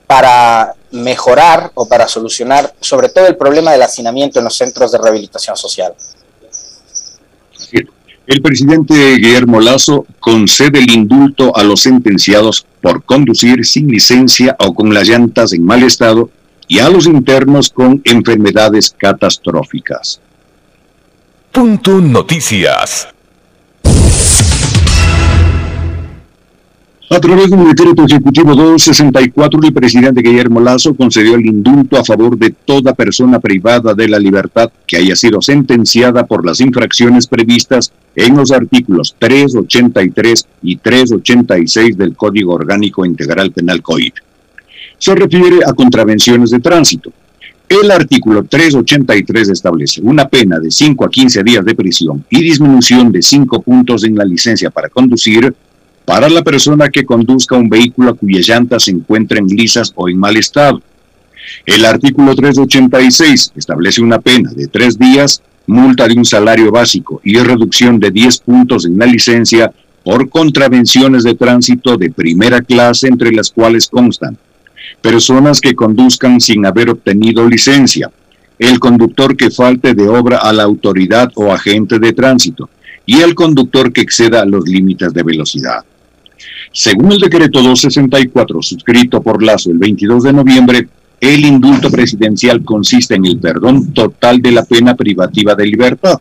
para 0.06 0.76
mejorar 0.92 1.72
o 1.74 1.88
para 1.88 2.08
solucionar 2.08 2.72
sobre 2.82 3.10
todo 3.10 3.26
el 3.26 3.36
problema 3.36 3.72
del 3.72 3.82
hacinamiento 3.82 4.38
en 4.38 4.46
los 4.46 4.56
centros 4.56 4.92
de 4.92 5.00
rehabilitación 5.00 5.58
social. 5.58 5.96
El 8.28 8.42
presidente 8.42 9.18
Guillermo 9.18 9.60
Lazo 9.60 10.06
concede 10.20 10.80
el 10.80 10.92
indulto 10.92 11.56
a 11.56 11.64
los 11.64 11.82
sentenciados 11.82 12.66
por 12.82 13.04
conducir 13.04 13.66
sin 13.66 13.88
licencia 13.88 14.56
o 14.60 14.74
con 14.74 14.94
las 14.94 15.08
llantas 15.08 15.54
en 15.54 15.64
mal 15.64 15.84
estado 15.84 16.32
y 16.68 16.80
a 16.80 16.90
los 16.90 17.06
internos 17.06 17.70
con 17.70 18.02
enfermedades 18.04 18.96
catastróficas. 18.98 20.22
Punto 21.52 22.02
Noticias. 22.02 23.15
A 27.08 27.20
través 27.20 27.52
de 27.52 27.56
un 27.56 27.68
decreto 27.68 28.04
ejecutivo 28.04 28.56
264, 28.56 29.60
el 29.64 29.74
presidente 29.74 30.24
Guillermo 30.24 30.60
Lazo 30.60 30.96
concedió 30.96 31.36
el 31.36 31.46
indulto 31.46 31.98
a 31.98 32.04
favor 32.04 32.36
de 32.36 32.50
toda 32.50 32.96
persona 32.96 33.40
privada 33.40 33.94
de 33.94 34.08
la 34.10 34.18
libertad 34.18 34.72
que 34.88 34.98
haya 34.98 35.16
sido 35.16 35.40
sentenciada 35.40 36.26
por 36.26 36.44
las 36.44 36.62
infracciones 36.62 37.28
previstas 37.28 37.94
en 38.16 38.36
los 38.36 38.52
artículos 38.52 39.16
383 39.20 40.48
y 40.64 40.78
386 40.78 41.96
del 41.96 42.16
Código 42.16 42.56
Orgánico 42.56 43.06
Integral 43.06 43.52
Penal 43.52 43.84
COIP. 43.84 44.16
Se 44.98 45.14
refiere 45.14 45.60
a 45.64 45.74
contravenciones 45.74 46.50
de 46.50 46.60
tránsito. 46.60 47.12
El 47.70 47.92
artículo 47.92 48.44
383 48.46 49.50
establece 49.50 50.02
una 50.02 50.28
pena 50.28 50.60
de 50.60 50.72
5 50.72 51.06
a 51.06 51.10
15 51.10 51.44
días 51.44 51.66
de 51.66 51.76
prisión 51.76 52.26
y 52.32 52.42
disminución 52.42 53.12
de 53.12 53.22
5 53.22 53.62
puntos 53.62 54.04
en 54.04 54.16
la 54.16 54.26
licencia 54.26 54.72
para 54.72 54.90
conducir 54.90 55.54
para 56.06 56.30
la 56.30 56.44
persona 56.44 56.90
que 56.90 57.04
conduzca 57.04 57.56
un 57.56 57.68
vehículo 57.68 58.16
cuyas 58.16 58.48
llantas 58.48 58.84
se 58.84 58.92
encuentren 58.92 59.48
lisas 59.48 59.92
o 59.96 60.08
en 60.08 60.18
mal 60.18 60.38
estado. 60.38 60.82
El 61.66 61.86
artículo 61.86 62.36
386 62.36 63.54
establece 63.56 64.02
una 64.02 64.20
pena 64.20 64.52
de 64.52 64.68
tres 64.68 64.98
días, 64.98 65.42
multa 65.68 66.08
de 66.08 66.14
un 66.14 66.26
salario 66.26 66.72
básico 66.72 67.22
y 67.24 67.38
reducción 67.38 68.00
de 68.00 68.12
10 68.12 68.38
puntos 68.40 68.86
en 68.86 68.98
la 68.98 69.06
licencia 69.06 69.72
por 70.04 70.30
contravenciones 70.30 71.24
de 71.24 71.34
tránsito 71.34 71.98
de 71.98 72.12
primera 72.12 72.62
clase 72.62 73.08
entre 73.08 73.32
las 73.32 73.50
cuales 73.50 73.88
constan 73.88 74.38
personas 75.02 75.62
que 75.62 75.76
conduzcan 75.76 76.40
sin 76.42 76.66
haber 76.66 76.90
obtenido 76.90 77.48
licencia, 77.48 78.12
el 78.58 78.80
conductor 78.80 79.36
que 79.36 79.52
falte 79.52 79.94
de 79.94 80.08
obra 80.08 80.38
a 80.38 80.54
la 80.54 80.64
autoridad 80.64 81.32
o 81.36 81.52
agente 81.52 82.00
de 82.00 82.14
tránsito 82.14 82.70
y 83.06 83.22
el 83.22 83.36
conductor 83.36 83.92
que 83.92 84.02
exceda 84.02 84.46
los 84.46 84.68
límites 84.68 85.14
de 85.14 85.24
velocidad. 85.24 85.86
Según 86.78 87.14
el 87.14 87.20
decreto 87.20 87.62
264 87.62 88.62
suscrito 88.62 89.22
por 89.22 89.42
Lazo 89.42 89.72
el 89.72 89.78
22 89.78 90.24
de 90.24 90.34
noviembre, 90.34 90.90
el 91.22 91.46
indulto 91.46 91.90
presidencial 91.90 92.66
consiste 92.66 93.16
en 93.16 93.26
el 93.26 93.40
perdón 93.40 93.94
total 93.94 94.42
de 94.42 94.52
la 94.52 94.66
pena 94.66 94.94
privativa 94.94 95.56
de 95.56 95.68
libertad. 95.68 96.20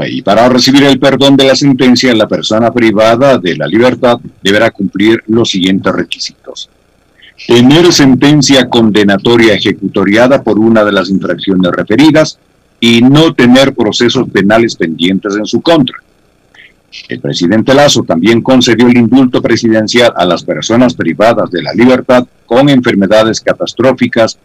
Y 0.00 0.20
para 0.22 0.48
recibir 0.48 0.82
el 0.82 0.98
perdón 0.98 1.36
de 1.36 1.44
la 1.44 1.54
sentencia, 1.54 2.12
la 2.12 2.26
persona 2.26 2.72
privada 2.72 3.38
de 3.38 3.54
la 3.54 3.68
libertad 3.68 4.18
deberá 4.42 4.72
cumplir 4.72 5.22
los 5.28 5.50
siguientes 5.50 5.92
requisitos. 5.92 6.68
Tener 7.46 7.92
sentencia 7.92 8.68
condenatoria 8.68 9.54
ejecutoriada 9.54 10.42
por 10.42 10.58
una 10.58 10.82
de 10.82 10.90
las 10.90 11.08
infracciones 11.08 11.70
referidas 11.70 12.36
y 12.80 13.00
no 13.00 13.32
tener 13.32 13.74
procesos 13.74 14.28
penales 14.28 14.74
pendientes 14.74 15.36
en 15.36 15.46
su 15.46 15.62
contra 15.62 15.98
el 17.08 17.20
presidente 17.20 17.74
Lazo 17.74 18.02
también 18.02 18.42
concedió 18.42 18.86
el 18.86 18.96
indulto 18.96 19.40
presidencial 19.40 20.12
a 20.16 20.24
las 20.24 20.44
personas 20.44 20.94
privadas 20.94 21.50
de 21.50 21.62
la 21.62 21.72
libertad 21.72 22.26
con 22.46 22.68
enfermedades 22.68 23.40
catastróficas, 23.40 24.38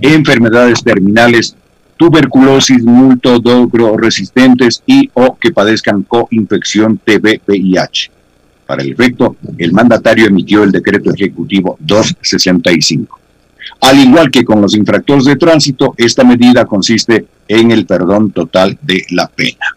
enfermedades 0.00 0.82
terminales, 0.82 1.56
tuberculosis 1.96 2.82
multodogro 2.82 3.96
resistentes 3.96 4.82
y 4.86 5.10
o 5.14 5.36
que 5.38 5.52
padezcan 5.52 6.02
coinfección 6.02 6.98
TB-VIH. 7.04 8.10
Para 8.66 8.82
el 8.82 8.92
efecto, 8.92 9.36
el 9.58 9.72
mandatario 9.72 10.26
emitió 10.26 10.62
el 10.62 10.72
decreto 10.72 11.12
ejecutivo 11.12 11.76
265. 11.80 13.18
Al 13.82 13.98
igual 13.98 14.30
que 14.30 14.44
con 14.44 14.60
los 14.60 14.76
infractores 14.76 15.24
de 15.24 15.36
tránsito, 15.36 15.94
esta 15.96 16.24
medida 16.24 16.64
consiste 16.64 17.26
en 17.48 17.70
el 17.70 17.84
perdón 17.84 18.30
total 18.30 18.78
de 18.80 19.04
la 19.10 19.26
pena. 19.26 19.76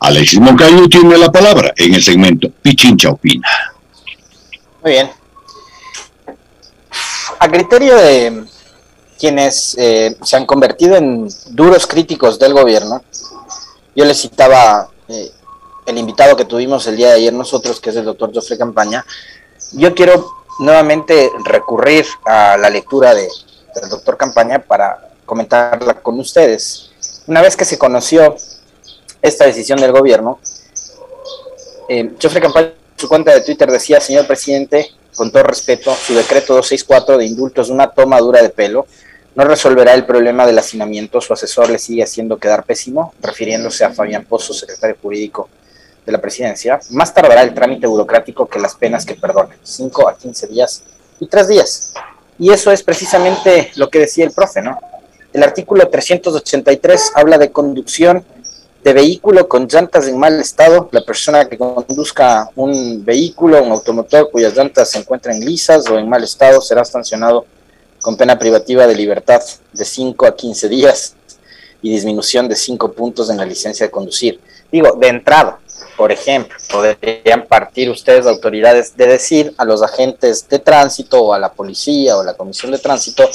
Alexis 0.00 0.40
Moncayo 0.40 0.88
tiene 0.88 1.16
la 1.16 1.30
palabra 1.30 1.72
en 1.76 1.94
el 1.94 2.02
segmento 2.02 2.48
Pichincha 2.62 3.10
Opina. 3.10 3.48
Muy 4.82 4.92
bien. 4.92 5.10
A 7.38 7.48
criterio 7.48 7.96
de 7.96 8.44
quienes 9.18 9.74
eh, 9.78 10.16
se 10.22 10.36
han 10.36 10.46
convertido 10.46 10.96
en 10.96 11.28
duros 11.50 11.86
críticos 11.86 12.38
del 12.38 12.52
gobierno, 12.52 13.02
yo 13.94 14.04
les 14.04 14.20
citaba 14.20 14.88
eh, 15.08 15.30
el 15.86 15.98
invitado 15.98 16.36
que 16.36 16.44
tuvimos 16.44 16.86
el 16.86 16.96
día 16.96 17.08
de 17.08 17.14
ayer 17.14 17.32
nosotros, 17.32 17.80
que 17.80 17.90
es 17.90 17.96
el 17.96 18.04
doctor 18.04 18.32
Jofre 18.34 18.58
Campaña, 18.58 19.04
yo 19.72 19.94
quiero 19.94 20.30
nuevamente 20.58 21.30
recurrir 21.44 22.06
a 22.24 22.56
la 22.56 22.70
lectura 22.70 23.14
de, 23.14 23.28
del 23.74 23.90
doctor 23.90 24.16
Campaña 24.16 24.58
para 24.58 25.10
comentarla 25.24 25.94
con 25.94 26.18
ustedes. 26.20 26.90
Una 27.26 27.42
vez 27.42 27.56
que 27.56 27.64
se 27.64 27.78
conoció 27.78 28.36
esta 29.22 29.46
decisión 29.46 29.80
del 29.80 29.92
gobierno. 29.92 30.38
Eh, 31.88 32.12
Jofre 32.20 32.40
Campaña 32.40 32.66
en 32.68 33.00
su 33.00 33.08
cuenta 33.08 33.34
de 33.34 33.42
Twitter 33.42 33.70
decía, 33.70 34.00
señor 34.00 34.26
presidente, 34.26 34.90
con 35.14 35.30
todo 35.30 35.42
respeto, 35.42 35.94
su 35.94 36.14
decreto 36.14 36.54
264 36.54 37.18
de 37.18 37.26
indultos 37.26 37.66
es 37.66 37.70
una 37.70 37.90
toma 37.90 38.18
dura 38.20 38.42
de 38.42 38.50
pelo, 38.50 38.86
no 39.34 39.44
resolverá 39.44 39.92
el 39.92 40.06
problema 40.06 40.46
del 40.46 40.58
hacinamiento, 40.58 41.20
su 41.20 41.32
asesor 41.32 41.68
le 41.68 41.78
sigue 41.78 42.02
haciendo 42.02 42.38
quedar 42.38 42.64
pésimo, 42.64 43.12
refiriéndose 43.20 43.84
a 43.84 43.92
Fabián 43.92 44.24
Pozo, 44.24 44.54
secretario 44.54 44.96
jurídico 45.00 45.48
de 46.06 46.12
la 46.12 46.20
presidencia, 46.20 46.80
más 46.90 47.12
tardará 47.12 47.42
el 47.42 47.52
trámite 47.52 47.86
burocrático 47.86 48.46
que 48.46 48.58
las 48.58 48.74
penas 48.74 49.04
que 49.04 49.14
perdonen, 49.14 49.58
5 49.62 50.08
a 50.08 50.16
15 50.16 50.46
días 50.46 50.82
y 51.20 51.26
3 51.26 51.48
días. 51.48 51.94
Y 52.38 52.50
eso 52.50 52.70
es 52.70 52.82
precisamente 52.82 53.72
lo 53.76 53.90
que 53.90 53.98
decía 53.98 54.24
el 54.24 54.30
profe, 54.30 54.62
¿no? 54.62 54.78
El 55.32 55.42
artículo 55.42 55.86
383 55.88 57.12
habla 57.14 57.36
de 57.36 57.50
conducción 57.50 58.24
de 58.86 58.92
vehículo 58.92 59.48
con 59.48 59.66
llantas 59.66 60.06
en 60.06 60.16
mal 60.16 60.38
estado, 60.38 60.88
la 60.92 61.00
persona 61.00 61.48
que 61.48 61.58
conduzca 61.58 62.48
un 62.54 63.04
vehículo, 63.04 63.60
un 63.60 63.72
automotor 63.72 64.30
cuyas 64.30 64.54
llantas 64.54 64.92
se 64.92 64.98
encuentren 64.98 65.44
lisas 65.44 65.90
o 65.90 65.98
en 65.98 66.08
mal 66.08 66.22
estado 66.22 66.60
será 66.60 66.84
sancionado 66.84 67.46
con 68.00 68.16
pena 68.16 68.38
privativa 68.38 68.86
de 68.86 68.94
libertad 68.94 69.42
de 69.72 69.84
5 69.84 70.26
a 70.26 70.36
15 70.36 70.68
días 70.68 71.16
y 71.82 71.90
disminución 71.90 72.48
de 72.48 72.54
5 72.54 72.92
puntos 72.92 73.28
en 73.28 73.38
la 73.38 73.44
licencia 73.44 73.86
de 73.86 73.90
conducir. 73.90 74.38
Digo, 74.70 74.92
de 74.92 75.08
entrada, 75.08 75.58
por 75.96 76.12
ejemplo, 76.12 76.56
podrían 76.70 77.44
partir 77.48 77.90
ustedes, 77.90 78.24
autoridades, 78.24 78.96
de 78.96 79.08
decir 79.08 79.52
a 79.56 79.64
los 79.64 79.82
agentes 79.82 80.48
de 80.48 80.60
tránsito 80.60 81.20
o 81.24 81.32
a 81.32 81.40
la 81.40 81.52
policía 81.52 82.16
o 82.16 82.22
la 82.22 82.34
comisión 82.34 82.70
de 82.70 82.78
tránsito, 82.78 83.28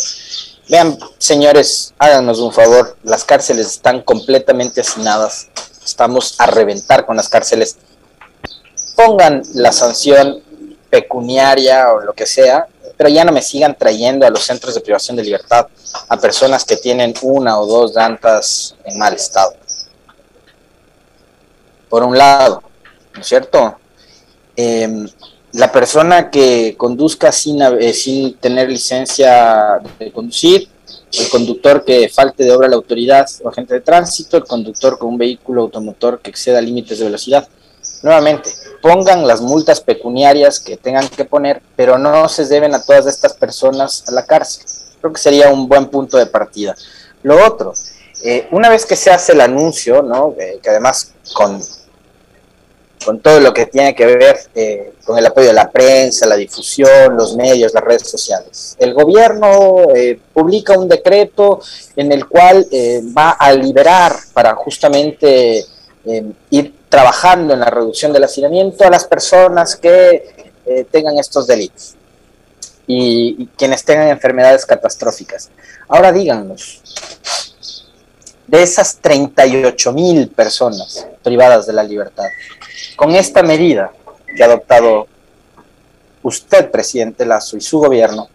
Vean, 0.72 0.98
señores, 1.18 1.94
háganos 2.00 2.40
un 2.40 2.54
favor, 2.54 2.96
las 3.04 3.26
cárceles 3.26 3.68
están 3.68 4.02
completamente 4.02 4.80
hacinadas, 4.80 5.50
estamos 5.84 6.40
a 6.40 6.46
reventar 6.46 7.06
con 7.06 7.18
las 7.18 7.28
cárceles. 7.28 7.76
Pongan 8.96 9.44
la 9.54 9.74
sanción 9.74 10.42
pecuniaria 10.90 11.92
o 11.92 12.00
lo 12.00 12.14
que 12.14 12.26
sea, 12.26 12.68
pero 12.96 13.10
ya 13.10 13.26
no 13.26 13.34
me 13.34 13.42
sigan 13.42 13.78
trayendo 13.78 14.26
a 14.26 14.30
los 14.30 14.46
centros 14.46 14.74
de 14.74 14.80
privación 14.80 15.18
de 15.18 15.26
libertad 15.26 15.68
a 16.08 16.16
personas 16.16 16.64
que 16.64 16.78
tienen 16.78 17.16
una 17.22 17.60
o 17.60 17.66
dos 17.66 17.94
llantas 17.94 18.74
en 18.86 18.98
mal 18.98 19.14
estado. 19.14 19.54
Por 21.90 22.02
un 22.02 22.18
lado, 22.18 22.64
¿no 23.14 23.20
es 23.20 23.28
cierto? 23.28 23.78
Eh, 24.56 25.06
la 25.54 25.72
persona 25.72 26.30
que 26.30 26.76
conduzca 26.78 27.32
sin, 27.32 27.62
eh, 27.62 27.94
sin 27.94 28.36
tener 28.36 28.70
licencia 28.70 29.82
de 30.00 30.12
conducir, 30.12 30.70
el 31.14 31.30
conductor 31.30 31.84
que 31.84 32.10
falte 32.10 32.44
de 32.44 32.52
obra 32.52 32.70
la 32.70 32.78
autoridad 32.78 33.28
o 33.44 33.50
agente 33.50 33.74
de 33.74 33.82
tránsito, 33.82 34.38
el 34.38 34.46
conductor 34.46 34.98
con 34.98 35.10
un 35.10 35.18
vehículo 35.18 35.64
automotor 35.64 36.20
que 36.22 36.30
exceda 36.30 36.62
límites 36.62 37.00
de 37.00 37.06
velocidad. 37.06 37.48
Nuevamente, 38.02 38.50
pongan 38.82 39.28
las 39.28 39.42
multas 39.42 39.82
pecuniarias 39.82 40.60
que 40.60 40.78
tengan 40.78 41.08
que 41.10 41.26
poner, 41.26 41.62
pero 41.76 41.98
no 41.98 42.30
se 42.30 42.46
deben 42.46 42.74
a 42.74 42.82
todas 42.82 43.06
estas 43.08 43.34
personas 43.34 44.06
a 44.08 44.12
la 44.12 44.26
cárcel. 44.26 44.66
Creo 45.02 45.14
que 45.14 45.20
sería 45.20 45.50
un 45.50 45.68
buen 45.68 45.88
punto 45.88 46.18
de 46.18 46.28
partida. 46.28 46.76
Lo 47.24 47.46
otro, 47.46 47.74
eh, 48.24 48.48
una 48.52 48.70
vez 48.70 48.86
que 48.86 48.96
se 48.96 49.12
hace 49.12 49.34
el 49.34 49.42
anuncio, 49.42 50.02
¿no? 50.02 50.36
Eh, 50.40 50.60
que 50.62 50.70
además 50.70 51.14
con 51.34 51.62
con 53.04 53.20
todo 53.20 53.40
lo 53.40 53.54
que 53.54 53.66
tiene 53.66 53.96
que 53.96 54.06
ver 54.06 54.40
eh, 54.54 54.94
con 55.04 55.18
el 55.18 55.26
apoyo 55.26 55.48
de 55.48 55.54
la 55.54 55.70
prensa, 55.70 56.26
la 56.26 56.36
difusión, 56.36 57.16
los 57.16 57.36
medios, 57.36 57.74
las 57.74 57.84
redes 57.84 58.08
sociales. 58.10 58.76
El 58.80 58.94
gobierno 58.94 59.88
eh, 59.96 60.20
publica 60.34 60.78
un 60.78 60.88
decreto 60.88 61.62
en 61.96 62.12
el 62.12 62.28
cual 62.28 62.68
eh, 62.72 63.02
va 63.18 63.32
a 63.32 63.52
liberar 63.54 64.16
para 64.34 64.54
justamente 64.56 65.66
ir 66.50 66.74
trabajando 66.90 67.54
en 67.54 67.60
la 67.60 67.70
reducción 67.70 68.12
del 68.12 68.24
hacinamiento 68.24 68.84
a 68.84 68.90
las 68.90 69.06
personas 69.06 69.76
que 69.76 70.52
tengan 70.90 71.20
estos 71.20 71.46
delitos 71.46 71.94
y, 72.88 73.36
y 73.38 73.50
quienes 73.56 73.84
tengan 73.84 74.08
enfermedades 74.08 74.66
catastróficas. 74.66 75.52
Ahora 75.88 76.12
díganos, 76.12 76.82
de 78.52 78.64
esas 78.64 78.98
38 78.98 79.94
mil 79.94 80.28
personas 80.28 81.08
privadas 81.24 81.66
de 81.68 81.74
la 81.74 81.84
libertad, 81.84 82.26
con 82.96 83.16
esta 83.16 83.44
medida 83.44 83.92
que 84.36 84.44
ha 84.44 84.46
adoptado 84.46 85.08
usted, 86.24 86.70
presidente 86.72 87.26
Lazo, 87.26 87.58
y 87.58 87.62
su 87.62 87.80
gobierno, 87.80 88.30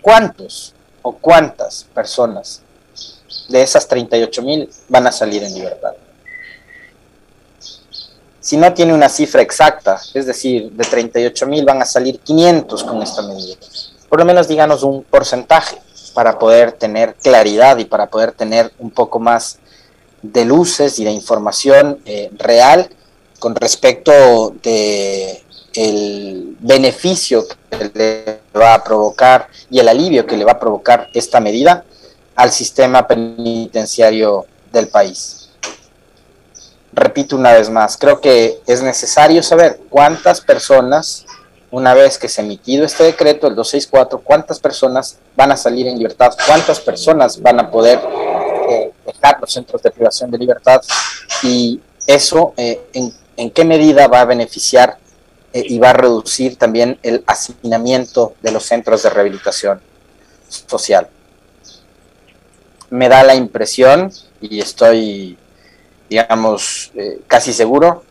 ¿cuántos 0.00 0.74
o 1.02 1.12
cuántas 1.16 1.84
personas 1.94 2.62
de 3.48 3.62
esas 3.62 3.86
38 3.88 4.42
mil 4.42 4.70
van 4.88 5.06
a 5.06 5.12
salir 5.12 5.42
en 5.42 5.54
libertad? 5.54 5.92
si 8.42 8.56
no 8.56 8.74
tiene 8.74 8.92
una 8.92 9.08
cifra 9.08 9.40
exacta, 9.40 10.00
es 10.12 10.26
decir, 10.26 10.72
de 10.72 10.84
38 10.84 11.46
mil 11.46 11.64
van 11.64 11.80
a 11.80 11.84
salir 11.84 12.18
500 12.18 12.82
con 12.82 13.00
esta 13.00 13.22
medida. 13.22 13.54
Por 14.08 14.18
lo 14.18 14.24
menos 14.24 14.48
díganos 14.48 14.82
un 14.82 15.04
porcentaje 15.04 15.80
para 16.12 16.38
poder 16.38 16.72
tener 16.72 17.14
claridad 17.14 17.78
y 17.78 17.84
para 17.84 18.08
poder 18.08 18.32
tener 18.32 18.72
un 18.80 18.90
poco 18.90 19.20
más 19.20 19.60
de 20.22 20.44
luces 20.44 20.98
y 20.98 21.04
de 21.04 21.10
información 21.10 22.00
eh, 22.06 22.30
real 22.38 22.88
con 23.38 23.54
respecto 23.54 24.54
de 24.62 25.42
el 25.74 26.56
beneficio 26.60 27.44
que 27.70 27.90
le 27.94 28.40
va 28.58 28.74
a 28.74 28.84
provocar 28.84 29.48
y 29.70 29.78
el 29.78 29.88
alivio 29.88 30.26
que 30.26 30.36
le 30.36 30.44
va 30.44 30.52
a 30.52 30.60
provocar 30.60 31.08
esta 31.14 31.40
medida 31.40 31.84
al 32.34 32.52
sistema 32.52 33.06
penitenciario 33.06 34.46
del 34.72 34.88
país. 34.88 35.50
Repito 36.92 37.36
una 37.36 37.52
vez 37.52 37.70
más, 37.70 37.96
creo 37.96 38.20
que 38.20 38.60
es 38.66 38.82
necesario 38.82 39.42
saber 39.42 39.80
cuántas 39.88 40.42
personas, 40.42 41.24
una 41.70 41.94
vez 41.94 42.18
que 42.18 42.28
se 42.28 42.42
ha 42.42 42.44
emitido 42.44 42.84
este 42.84 43.04
decreto, 43.04 43.46
el 43.46 43.54
264, 43.54 44.20
cuántas 44.20 44.60
personas 44.60 45.18
van 45.34 45.52
a 45.52 45.56
salir 45.56 45.86
en 45.86 45.96
libertad, 45.96 46.34
cuántas 46.46 46.80
personas 46.80 47.40
van 47.40 47.60
a 47.60 47.70
poder 47.70 47.98
los 49.40 49.52
centros 49.52 49.82
de 49.82 49.90
privación 49.90 50.30
de 50.30 50.38
libertad 50.38 50.80
y 51.42 51.80
eso 52.06 52.54
eh, 52.56 52.80
en, 52.92 53.12
en 53.36 53.50
qué 53.50 53.64
medida 53.64 54.08
va 54.08 54.20
a 54.20 54.24
beneficiar 54.24 54.98
eh, 55.52 55.64
y 55.66 55.78
va 55.78 55.90
a 55.90 55.94
reducir 55.94 56.56
también 56.56 56.98
el 57.02 57.22
hacinamiento 57.26 58.34
de 58.40 58.52
los 58.52 58.64
centros 58.64 59.02
de 59.02 59.10
rehabilitación 59.10 59.80
social. 60.48 61.08
Me 62.90 63.08
da 63.08 63.22
la 63.22 63.34
impresión, 63.34 64.10
y 64.40 64.60
estoy, 64.60 65.38
digamos, 66.08 66.90
eh, 66.94 67.20
casi 67.26 67.52
seguro, 67.52 68.04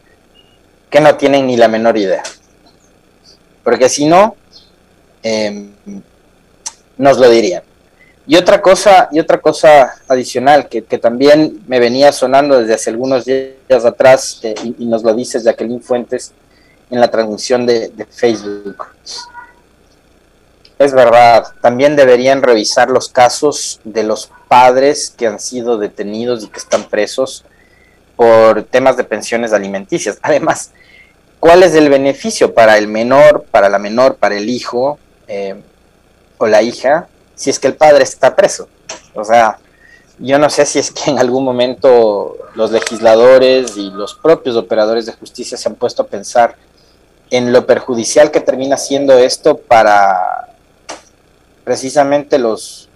que 0.90 1.02
no 1.02 1.16
tienen 1.16 1.48
ni 1.48 1.58
la 1.58 1.68
menor 1.68 1.98
idea. 1.98 2.24
Porque 3.64 3.90
si 3.90 4.06
no, 4.06 4.36
em, 5.24 5.72
nos 6.98 7.18
lo 7.18 7.30
dirían. 7.30 7.64
Y 8.32 8.38
otra 8.38 8.62
cosa, 8.62 9.10
y 9.12 9.20
otra 9.20 9.42
cosa 9.42 9.94
adicional 10.08 10.70
que, 10.70 10.82
también 10.82 11.62
me 11.68 11.82
venía 11.82 12.14
sonando 12.14 12.58
desde 12.58 12.76
hace 12.76 12.90
algunos 12.90 13.26
días 13.26 13.84
atrás, 13.84 14.40
y, 14.64 14.86
nos 14.86 15.04
lo 15.04 15.14
dices 15.14 15.44
Jacqueline 15.44 15.82
Fuentes, 15.82 16.32
en 16.90 17.02
la 17.02 17.12
transmisión 17.12 17.66
de, 17.66 17.92
Facebook. 18.10 18.86
Es 20.80 20.94
verdad, 20.94 21.44
también 21.62 21.98
deberían 21.98 22.42
revisar 22.42 22.90
los 22.90 23.10
casos 23.10 23.82
de 23.84 24.04
los 24.04 24.32
padres 24.48 25.14
que 25.18 25.28
han 25.28 25.38
sido 25.38 25.78
detenidos 25.78 26.46
y 26.46 26.48
que 26.48 26.60
están 26.60 26.86
presos 26.86 27.44
por 28.16 28.64
temas 28.64 28.96
de 28.96 29.04
pensiones 29.04 29.52
alimenticias. 29.52 30.20
Además, 30.22 30.72
¿cuál 31.42 31.64
es 31.64 31.76
el 31.76 31.90
beneficio 31.90 32.54
para 32.54 32.78
el 32.78 32.88
menor, 32.88 33.44
para 33.52 33.68
la 33.68 33.78
menor, 33.78 34.16
para 34.16 34.38
el 34.38 34.50
hijo 34.50 35.00
eh, 35.28 35.62
o 36.38 36.48
la 36.48 36.62
hija, 36.62 37.10
si 37.42 37.50
es 37.50 37.58
que 37.58 37.68
el 37.68 37.76
padre 37.76 38.04
está 38.04 38.36
preso? 38.36 38.68
O 39.16 39.26
sea, 39.26 39.58
yo 40.20 40.38
no 40.38 40.48
sé 40.52 40.64
si 40.68 40.78
es 40.78 40.92
que 40.92 41.10
en 41.10 41.18
algún 41.18 41.44
momento 41.44 42.38
los 42.54 42.70
legisladores 42.70 43.78
y 43.78 43.90
los 43.90 44.14
propios 44.14 44.56
operadores 44.56 45.08
de 45.08 45.14
justicia 45.14 45.58
se 45.58 45.68
han 45.68 45.74
puesto 45.74 46.04
a 46.04 46.08
pensar 46.08 46.56
en 47.32 47.52
lo 47.52 47.66
perjudicial 47.66 48.30
que 48.30 48.42
termina 48.42 48.78
siendo 48.78 49.18
esto 49.18 49.58
para 49.58 50.50
precisamente 51.64 52.38
los, 52.38 52.90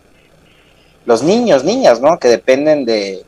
los 1.05 1.23
niños, 1.23 1.63
niñas, 1.63 1.99
¿no? 1.99 2.19
Que 2.19 2.27
dependen 2.27 2.85
de, 2.85 3.25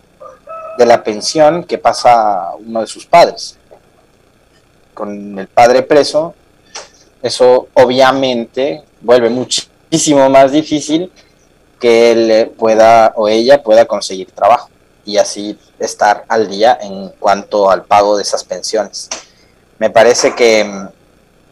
de 0.78 0.86
la 0.86 1.04
pensión 1.04 1.64
que 1.64 1.80
pasa 1.80 2.52
uno 2.60 2.82
de 2.82 2.88
sus 2.88 3.08
padres. 3.08 3.58
Con 4.94 5.40
el 5.40 5.48
padre 5.48 5.82
preso, 5.82 6.36
eso 7.24 7.70
obviamente 7.74 8.84
vuelve 9.02 9.32
muchísimo 9.32 9.77
más 10.30 10.52
difícil 10.52 11.12
que 11.80 12.12
él 12.12 12.52
pueda 12.58 13.14
o 13.16 13.28
ella 13.28 13.62
pueda 13.62 13.86
conseguir 13.86 14.32
trabajo 14.32 14.70
y 15.06 15.18
así 15.18 15.58
estar 15.80 16.26
al 16.28 16.48
día 16.48 16.78
en 16.82 17.10
cuanto 17.20 17.70
al 17.70 17.86
pago 17.86 18.18
de 18.18 18.24
esas 18.24 18.44
pensiones. 18.44 19.10
Me 19.80 19.90
parece 19.90 20.34
que 20.36 20.90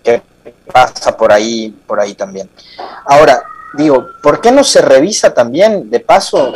que 0.05 0.21
pasa 0.71 1.17
por 1.17 1.33
ahí, 1.33 1.71
por 1.87 1.99
ahí 1.99 2.13
también. 2.13 2.49
Ahora, 3.05 3.43
digo, 3.73 4.07
¿por 4.21 4.39
qué 4.39 4.51
no 4.51 4.63
se 4.63 4.81
revisa 4.81 5.33
también, 5.33 5.89
de 5.89 5.99
paso, 5.99 6.53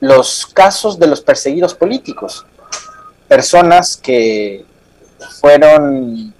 los 0.00 0.46
casos 0.46 0.98
de 0.98 1.06
los 1.06 1.22
perseguidos 1.22 1.74
políticos? 1.74 2.44
Personas 3.26 3.96
que 3.96 4.64
fueron 5.40 6.31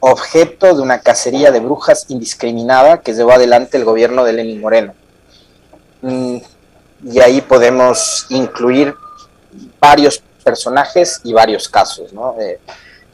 objeto 0.00 0.74
de 0.74 0.82
una 0.82 1.00
cacería 1.00 1.50
de 1.50 1.60
brujas 1.60 2.06
indiscriminada 2.08 3.00
que 3.00 3.14
llevó 3.14 3.32
adelante 3.32 3.76
el 3.76 3.84
gobierno 3.84 4.24
de 4.24 4.32
Lenín 4.32 4.60
Moreno. 4.60 4.94
Mm, 6.02 6.38
y 7.04 7.20
ahí 7.20 7.40
podemos 7.40 8.26
incluir 8.30 8.94
varios 9.80 10.22
personajes 10.44 11.20
y 11.24 11.32
varios 11.32 11.68
casos, 11.68 12.12
¿no? 12.12 12.36
Eh, 12.40 12.58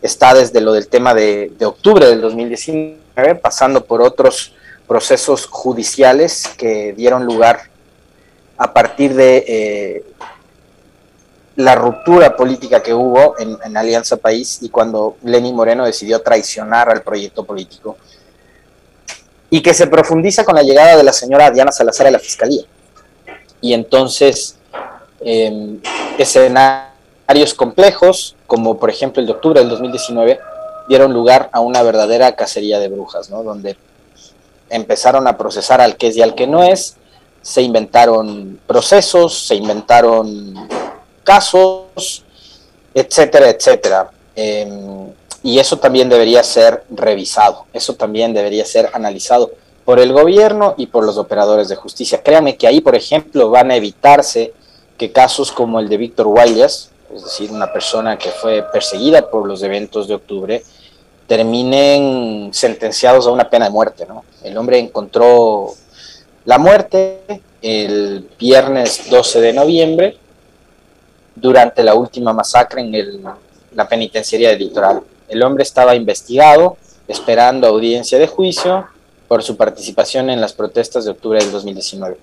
está 0.02 0.34
desde 0.34 0.60
lo 0.60 0.72
del 0.72 0.88
tema 0.88 1.14
de, 1.14 1.52
octubre 1.64 2.06
del 2.06 2.20
2019, 2.20 3.36
pasando 3.36 3.84
por 3.84 4.02
otros 4.02 4.54
procesos 4.86 5.46
judiciales 5.46 6.48
que 6.58 6.92
dieron 6.92 7.24
lugar 7.24 7.70
a 8.58 8.72
partir 8.72 9.14
de 9.14 9.44
eh, 9.46 10.04
la 11.56 11.74
ruptura 11.74 12.34
política 12.36 12.82
que 12.82 12.94
hubo 12.94 13.34
en, 13.38 13.76
Alianza 13.76 14.16
País 14.16 14.58
y 14.62 14.70
cuando 14.70 15.16
Lenín 15.22 15.54
Moreno 15.54 15.84
decidió 15.84 16.20
traicionar 16.22 16.88
al 16.90 17.02
proyecto 17.02 17.44
político 17.44 17.96
y 19.50 19.60
que 19.60 19.74
se 19.74 19.86
profundiza 19.86 20.44
con 20.44 20.54
la 20.54 20.62
llegada 20.62 20.96
de 20.96 21.02
la 21.02 21.12
señora 21.12 21.50
Diana 21.50 21.72
Salazar 21.72 22.06
a 22.06 22.10
la 22.10 22.18
Fiscalía. 22.18 22.62
Y 23.60 23.74
entonces, 23.74 24.56
eh, 25.20 25.78
escenarios 26.16 27.54
complejos, 27.54 28.34
como 28.46 28.78
por 28.78 28.88
ejemplo 28.88 29.20
el 29.20 29.26
de 29.26 29.32
octubre 29.32 29.60
del 29.60 29.68
2019, 29.68 30.40
dieron 30.88 31.12
lugar 31.12 31.50
a 31.52 31.60
una 31.60 31.82
verdadera 31.82 32.34
cacería 32.34 32.78
de 32.78 32.88
brujas, 32.88 33.28
¿no? 33.28 33.42
Donde 33.42 33.76
empezaron 34.70 35.28
a 35.28 35.36
procesar 35.36 35.82
al 35.82 35.96
que 35.96 36.08
es 36.08 36.16
y 36.16 36.22
al 36.22 36.34
que 36.34 36.46
no 36.46 36.62
es, 36.62 36.96
se 37.42 37.60
inventaron 37.60 38.58
procesos, 38.66 39.46
se 39.46 39.56
inventaron 39.56 40.54
casos, 41.24 42.24
etcétera, 42.94 43.48
etcétera. 43.48 44.11
Em, 44.35 45.08
y 45.42 45.58
eso 45.58 45.78
también 45.78 46.08
debería 46.08 46.42
ser 46.42 46.85
revisado, 46.90 47.66
eso 47.72 47.94
también 47.94 48.32
debería 48.32 48.64
ser 48.64 48.90
analizado 48.92 49.50
por 49.85 49.98
el 49.98 50.12
gobierno 50.12 50.74
y 50.76 50.87
por 50.87 51.04
los 51.04 51.18
operadores 51.18 51.68
de 51.68 51.76
justicia. 51.76 52.22
Créanme 52.22 52.56
que 52.56 52.66
ahí, 52.66 52.80
por 52.80 52.94
ejemplo, 52.94 53.50
van 53.50 53.70
a 53.70 53.76
evitarse 53.76 54.52
que 54.96 55.11
casos 55.11 55.50
como 55.50 55.80
el 55.80 55.88
de 55.88 55.96
Víctor 55.96 56.28
Guayas, 56.28 56.90
es 57.12 57.24
decir, 57.24 57.50
una 57.50 57.72
persona 57.72 58.16
que 58.16 58.30
fue 58.30 58.62
perseguida 58.72 59.28
por 59.28 59.46
los 59.46 59.62
eventos 59.62 60.06
de 60.06 60.14
octubre, 60.14 60.62
terminen 61.26 62.50
sentenciados 62.52 63.26
a 63.26 63.30
una 63.30 63.50
pena 63.50 63.66
de 63.66 63.70
muerte. 63.70 64.06
¿no? 64.06 64.24
El 64.44 64.56
hombre 64.56 64.78
encontró 64.78 65.74
la 66.44 66.58
muerte 66.58 67.42
el 67.61 68.28
viernes 68.38 69.08
12 69.11 69.40
de 69.40 69.52
noviembre 69.52 70.18
durante 71.34 71.82
la 71.82 71.94
última 71.94 72.32
masacre 72.32 72.82
en 72.82 73.22
la 73.74 73.88
penitenciaría 73.88 74.50
del 74.50 74.58
litoral. 74.58 75.00
El 75.28 75.42
hombre 75.42 75.62
estaba 75.62 75.94
investigado, 75.94 76.76
esperando 77.08 77.66
audiencia 77.66 78.18
de 78.18 78.26
juicio 78.26 78.86
por 79.28 79.42
su 79.42 79.56
participación 79.56 80.30
en 80.30 80.40
las 80.40 80.52
protestas 80.52 81.04
de 81.04 81.10
octubre 81.10 81.38
del 81.38 81.50
2019 81.50 82.16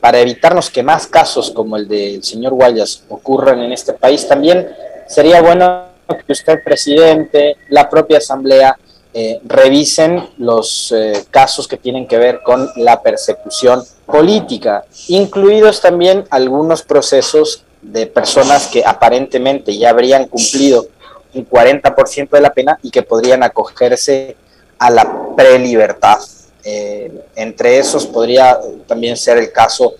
para 0.00 0.18
evitarnos 0.18 0.70
que 0.70 0.82
más 0.82 1.06
casos 1.06 1.50
como 1.50 1.76
el 1.76 1.86
del 1.86 2.24
señor 2.24 2.54
Guayas 2.54 3.04
ocurran 3.08 3.60
en 3.60 3.72
este 3.72 3.92
país, 3.92 4.26
también 4.26 4.68
sería 5.06 5.40
bueno 5.40 5.84
que 6.26 6.32
usted, 6.32 6.62
presidente, 6.64 7.56
la 7.68 7.88
propia 7.88 8.18
Asamblea, 8.18 8.76
eh, 9.12 9.40
revisen 9.44 10.28
los 10.38 10.92
eh, 10.92 11.24
casos 11.30 11.66
que 11.66 11.76
tienen 11.76 12.06
que 12.06 12.16
ver 12.16 12.42
con 12.42 12.68
la 12.76 13.02
persecución 13.02 13.82
política, 14.06 14.84
incluidos 15.08 15.80
también 15.80 16.24
algunos 16.30 16.82
procesos 16.82 17.64
de 17.82 18.06
personas 18.06 18.66
que 18.66 18.84
aparentemente 18.84 19.76
ya 19.76 19.90
habrían 19.90 20.26
cumplido 20.26 20.86
un 21.34 21.48
40% 21.48 22.30
de 22.30 22.40
la 22.40 22.52
pena 22.52 22.78
y 22.82 22.90
que 22.90 23.02
podrían 23.02 23.42
acogerse 23.42 24.36
a 24.78 24.90
la 24.90 25.34
prelibertad. 25.36 26.18
Eh, 26.64 27.10
entre 27.36 27.78
esos 27.78 28.06
podría 28.06 28.58
también 28.86 29.16
ser 29.16 29.38
el 29.38 29.50
caso 29.52 29.94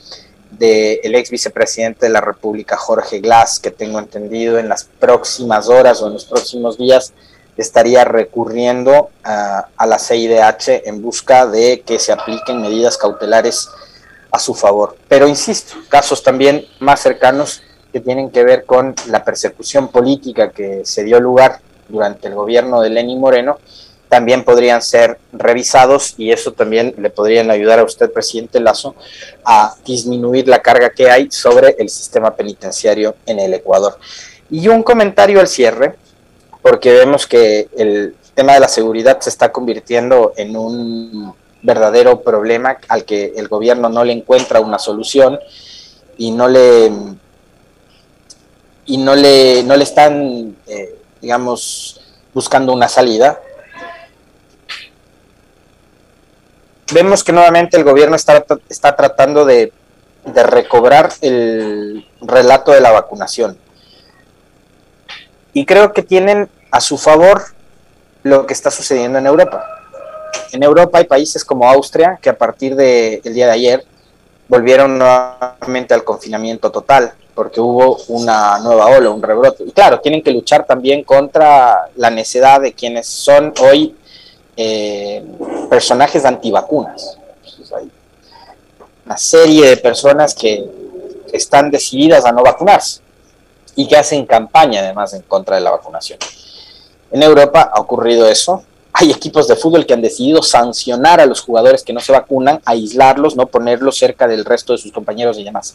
del 0.50 1.14
ex 1.14 1.30
vicepresidente 1.30 2.06
de 2.06 2.12
la 2.12 2.20
República, 2.20 2.76
Jorge 2.76 3.20
Glass, 3.20 3.60
que 3.60 3.70
tengo 3.70 3.98
entendido 3.98 4.58
en 4.58 4.68
las 4.68 4.84
próximas 4.84 5.68
horas 5.68 6.02
o 6.02 6.08
en 6.08 6.14
los 6.14 6.24
próximos 6.26 6.76
días 6.76 7.14
estaría 7.56 8.04
recurriendo 8.04 9.10
a 9.22 9.86
la 9.86 9.98
CIDH 9.98 10.88
en 10.88 11.02
busca 11.02 11.46
de 11.46 11.82
que 11.82 11.98
se 11.98 12.12
apliquen 12.12 12.62
medidas 12.62 12.96
cautelares 12.96 13.68
a 14.30 14.38
su 14.38 14.54
favor. 14.54 14.96
Pero 15.08 15.28
insisto, 15.28 15.74
casos 15.88 16.22
también 16.22 16.66
más 16.78 17.00
cercanos 17.00 17.62
que 17.92 18.00
tienen 18.00 18.30
que 18.30 18.44
ver 18.44 18.64
con 18.64 18.94
la 19.08 19.24
persecución 19.24 19.88
política 19.88 20.50
que 20.50 20.82
se 20.84 21.04
dio 21.04 21.20
lugar 21.20 21.60
durante 21.88 22.28
el 22.28 22.34
gobierno 22.34 22.80
de 22.80 22.90
Lenín 22.90 23.20
Moreno 23.20 23.58
también 24.10 24.42
podrían 24.42 24.82
ser 24.82 25.18
revisados 25.32 26.14
y 26.18 26.32
eso 26.32 26.52
también 26.52 26.94
le 26.98 27.10
podrían 27.10 27.48
ayudar 27.48 27.78
a 27.78 27.84
usted, 27.84 28.10
presidente 28.10 28.58
Lazo, 28.58 28.96
a 29.44 29.76
disminuir 29.86 30.48
la 30.48 30.60
carga 30.60 30.90
que 30.90 31.08
hay 31.08 31.30
sobre 31.30 31.76
el 31.78 31.88
sistema 31.88 32.34
penitenciario 32.34 33.14
en 33.24 33.38
el 33.38 33.54
Ecuador. 33.54 33.96
Y 34.50 34.66
un 34.66 34.82
comentario 34.82 35.38
al 35.38 35.46
cierre, 35.46 35.94
porque 36.60 36.92
vemos 36.92 37.28
que 37.28 37.68
el 37.76 38.16
tema 38.34 38.54
de 38.54 38.60
la 38.60 38.68
seguridad 38.68 39.20
se 39.20 39.30
está 39.30 39.52
convirtiendo 39.52 40.32
en 40.36 40.56
un 40.56 41.32
verdadero 41.62 42.20
problema 42.20 42.78
al 42.88 43.04
que 43.04 43.32
el 43.36 43.46
gobierno 43.46 43.88
no 43.88 44.02
le 44.02 44.12
encuentra 44.12 44.58
una 44.60 44.80
solución 44.80 45.38
y 46.18 46.32
no 46.32 46.48
le 46.48 46.90
y 48.90 48.96
no 48.98 49.14
le 49.14 49.62
no 49.62 49.76
le 49.76 49.84
están 49.84 50.56
eh, 50.66 50.96
digamos 51.20 52.00
buscando 52.34 52.72
una 52.72 52.88
salida 52.88 53.40
vemos 56.92 57.24
que 57.24 57.32
nuevamente 57.32 57.76
el 57.76 57.84
gobierno 57.84 58.16
está, 58.16 58.44
está 58.68 58.96
tratando 58.96 59.44
de, 59.44 59.72
recobrar 60.24 61.10
el 61.22 62.06
relato 62.20 62.72
de 62.72 62.80
la 62.82 62.90
vacunación. 62.90 63.56
Y 65.54 65.64
creo 65.64 65.94
que 65.94 66.02
tienen 66.02 66.50
a 66.70 66.80
su 66.80 66.98
favor 66.98 67.42
lo 68.22 68.46
que 68.46 68.52
está 68.52 68.70
sucediendo 68.70 69.18
en 69.18 69.26
Europa. 69.26 69.64
En 70.52 70.62
Europa 70.62 70.98
hay 70.98 71.04
países 71.04 71.42
como 71.44 71.68
Austria 71.68 72.18
que 72.20 72.28
a 72.28 72.36
partir 72.36 72.76
del 72.76 73.22
día 73.22 73.46
de 73.46 73.52
ayer 73.52 73.84
volvieron 74.50 74.98
nuevamente 74.98 75.94
al 75.94 76.02
confinamiento 76.02 76.72
total 76.72 77.12
porque 77.34 77.60
hubo 77.60 77.96
una 78.08 78.58
nueva 78.58 78.86
ola, 78.86 79.10
un 79.10 79.22
rebrote. 79.22 79.62
Y 79.64 79.70
claro, 79.70 80.00
tienen 80.00 80.22
que 80.22 80.32
luchar 80.32 80.66
también 80.66 81.04
contra 81.04 81.88
la 81.94 82.10
necedad 82.10 82.60
de 82.60 82.72
quienes 82.72 83.06
son 83.06 83.54
hoy 83.62 83.96
eh, 84.56 85.24
personajes 85.70 86.24
antivacunas. 86.24 87.16
una 89.06 89.16
serie 89.16 89.68
de 89.68 89.76
personas 89.76 90.34
que 90.34 90.68
están 91.32 91.70
decididas 91.70 92.24
a 92.24 92.32
no 92.32 92.42
vacunarse 92.42 93.00
y 93.76 93.86
que 93.86 93.96
hacen 93.96 94.26
campaña 94.26 94.80
además 94.80 95.14
en 95.14 95.22
contra 95.22 95.56
de 95.56 95.62
la 95.62 95.70
vacunación. 95.70 96.18
En 97.12 97.22
Europa 97.22 97.70
ha 97.72 97.80
ocurrido 97.80 98.28
eso. 98.28 98.64
Hay 99.00 99.10
equipos 99.10 99.48
de 99.48 99.56
fútbol 99.56 99.86
que 99.86 99.94
han 99.94 100.02
decidido 100.02 100.42
sancionar 100.42 101.20
a 101.20 101.26
los 101.26 101.40
jugadores 101.40 101.82
que 101.82 101.94
no 101.94 102.00
se 102.00 102.12
vacunan, 102.12 102.60
aislarlos, 102.66 103.34
no 103.34 103.46
ponerlos 103.46 103.96
cerca 103.96 104.28
del 104.28 104.44
resto 104.44 104.74
de 104.74 104.78
sus 104.78 104.92
compañeros 104.92 105.38
y 105.38 105.44
demás. 105.44 105.74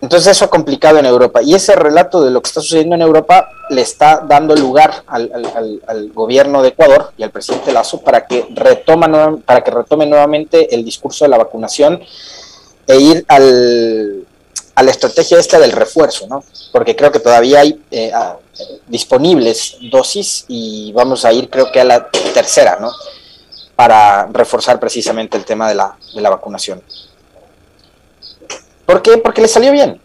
Entonces 0.00 0.32
eso 0.36 0.44
ha 0.44 0.50
complicado 0.50 0.98
en 0.98 1.06
Europa. 1.06 1.42
Y 1.42 1.54
ese 1.54 1.74
relato 1.74 2.22
de 2.22 2.30
lo 2.30 2.40
que 2.40 2.46
está 2.46 2.60
sucediendo 2.60 2.94
en 2.94 3.02
Europa 3.02 3.48
le 3.70 3.80
está 3.80 4.24
dando 4.28 4.54
lugar 4.54 5.02
al, 5.08 6.12
gobierno 6.14 6.62
de 6.62 6.68
Ecuador 6.68 7.12
y 7.16 7.24
al 7.24 7.30
presidente 7.32 7.72
Lazo 7.72 8.00
para 8.00 8.26
que, 8.26 8.46
retoma, 8.50 9.38
para 9.44 9.64
que 9.64 9.72
retome 9.72 10.06
nuevamente 10.06 10.72
el 10.72 10.84
discurso 10.84 11.24
de 11.24 11.30
la 11.30 11.38
vacunación 11.38 12.00
e 12.86 12.96
ir 12.96 13.24
al, 13.26 14.24
a 14.76 14.82
la 14.84 14.90
estrategia 14.92 15.38
esta 15.38 15.58
del 15.58 15.72
refuerzo, 15.72 16.28
¿no? 16.28 16.44
Porque 16.70 16.94
creo 16.94 17.10
que 17.10 17.20
todavía 17.20 17.60
hay 17.60 17.80
eh, 17.90 18.12
disponibles 18.86 19.76
dosis 19.90 20.44
y 20.48 20.92
vamos 20.92 21.24
a 21.24 21.32
ir 21.32 21.50
creo 21.50 21.70
que 21.72 21.80
a 21.80 21.84
la 21.84 22.08
tercera, 22.08 22.78
¿no? 22.80 22.92
Para 23.76 24.26
reforzar 24.26 24.78
precisamente 24.78 25.36
el 25.36 25.44
tema 25.44 25.68
de 25.68 25.74
la, 25.74 25.96
de 26.14 26.20
la 26.20 26.30
vacunación. 26.30 26.82
¿Por 28.86 29.02
qué? 29.02 29.18
Porque 29.18 29.42
le 29.42 29.48
salió 29.48 29.72
bien. 29.72 30.00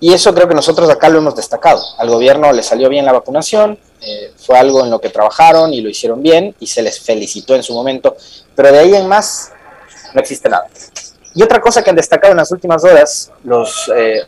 Y 0.00 0.12
eso 0.12 0.34
creo 0.34 0.48
que 0.48 0.54
nosotros 0.54 0.90
acá 0.90 1.08
lo 1.08 1.18
hemos 1.18 1.36
destacado. 1.36 1.80
Al 1.98 2.08
gobierno 2.08 2.52
le 2.52 2.62
salió 2.62 2.88
bien 2.88 3.04
la 3.04 3.12
vacunación, 3.12 3.78
eh, 4.00 4.32
fue 4.36 4.58
algo 4.58 4.82
en 4.82 4.90
lo 4.90 5.00
que 5.00 5.10
trabajaron 5.10 5.72
y 5.72 5.80
lo 5.80 5.88
hicieron 5.88 6.20
bien 6.22 6.56
y 6.58 6.66
se 6.66 6.82
les 6.82 6.98
felicitó 6.98 7.54
en 7.54 7.62
su 7.62 7.72
momento, 7.72 8.16
pero 8.56 8.72
de 8.72 8.80
ahí 8.80 8.94
en 8.96 9.06
más 9.06 9.52
no 10.12 10.20
existe 10.20 10.48
nada. 10.48 10.66
Y 11.34 11.42
otra 11.42 11.60
cosa 11.60 11.84
que 11.84 11.90
han 11.90 11.96
destacado 11.96 12.32
en 12.32 12.38
las 12.38 12.50
últimas 12.50 12.82
horas 12.84 13.30
los 13.44 13.90
eh, 13.94 14.22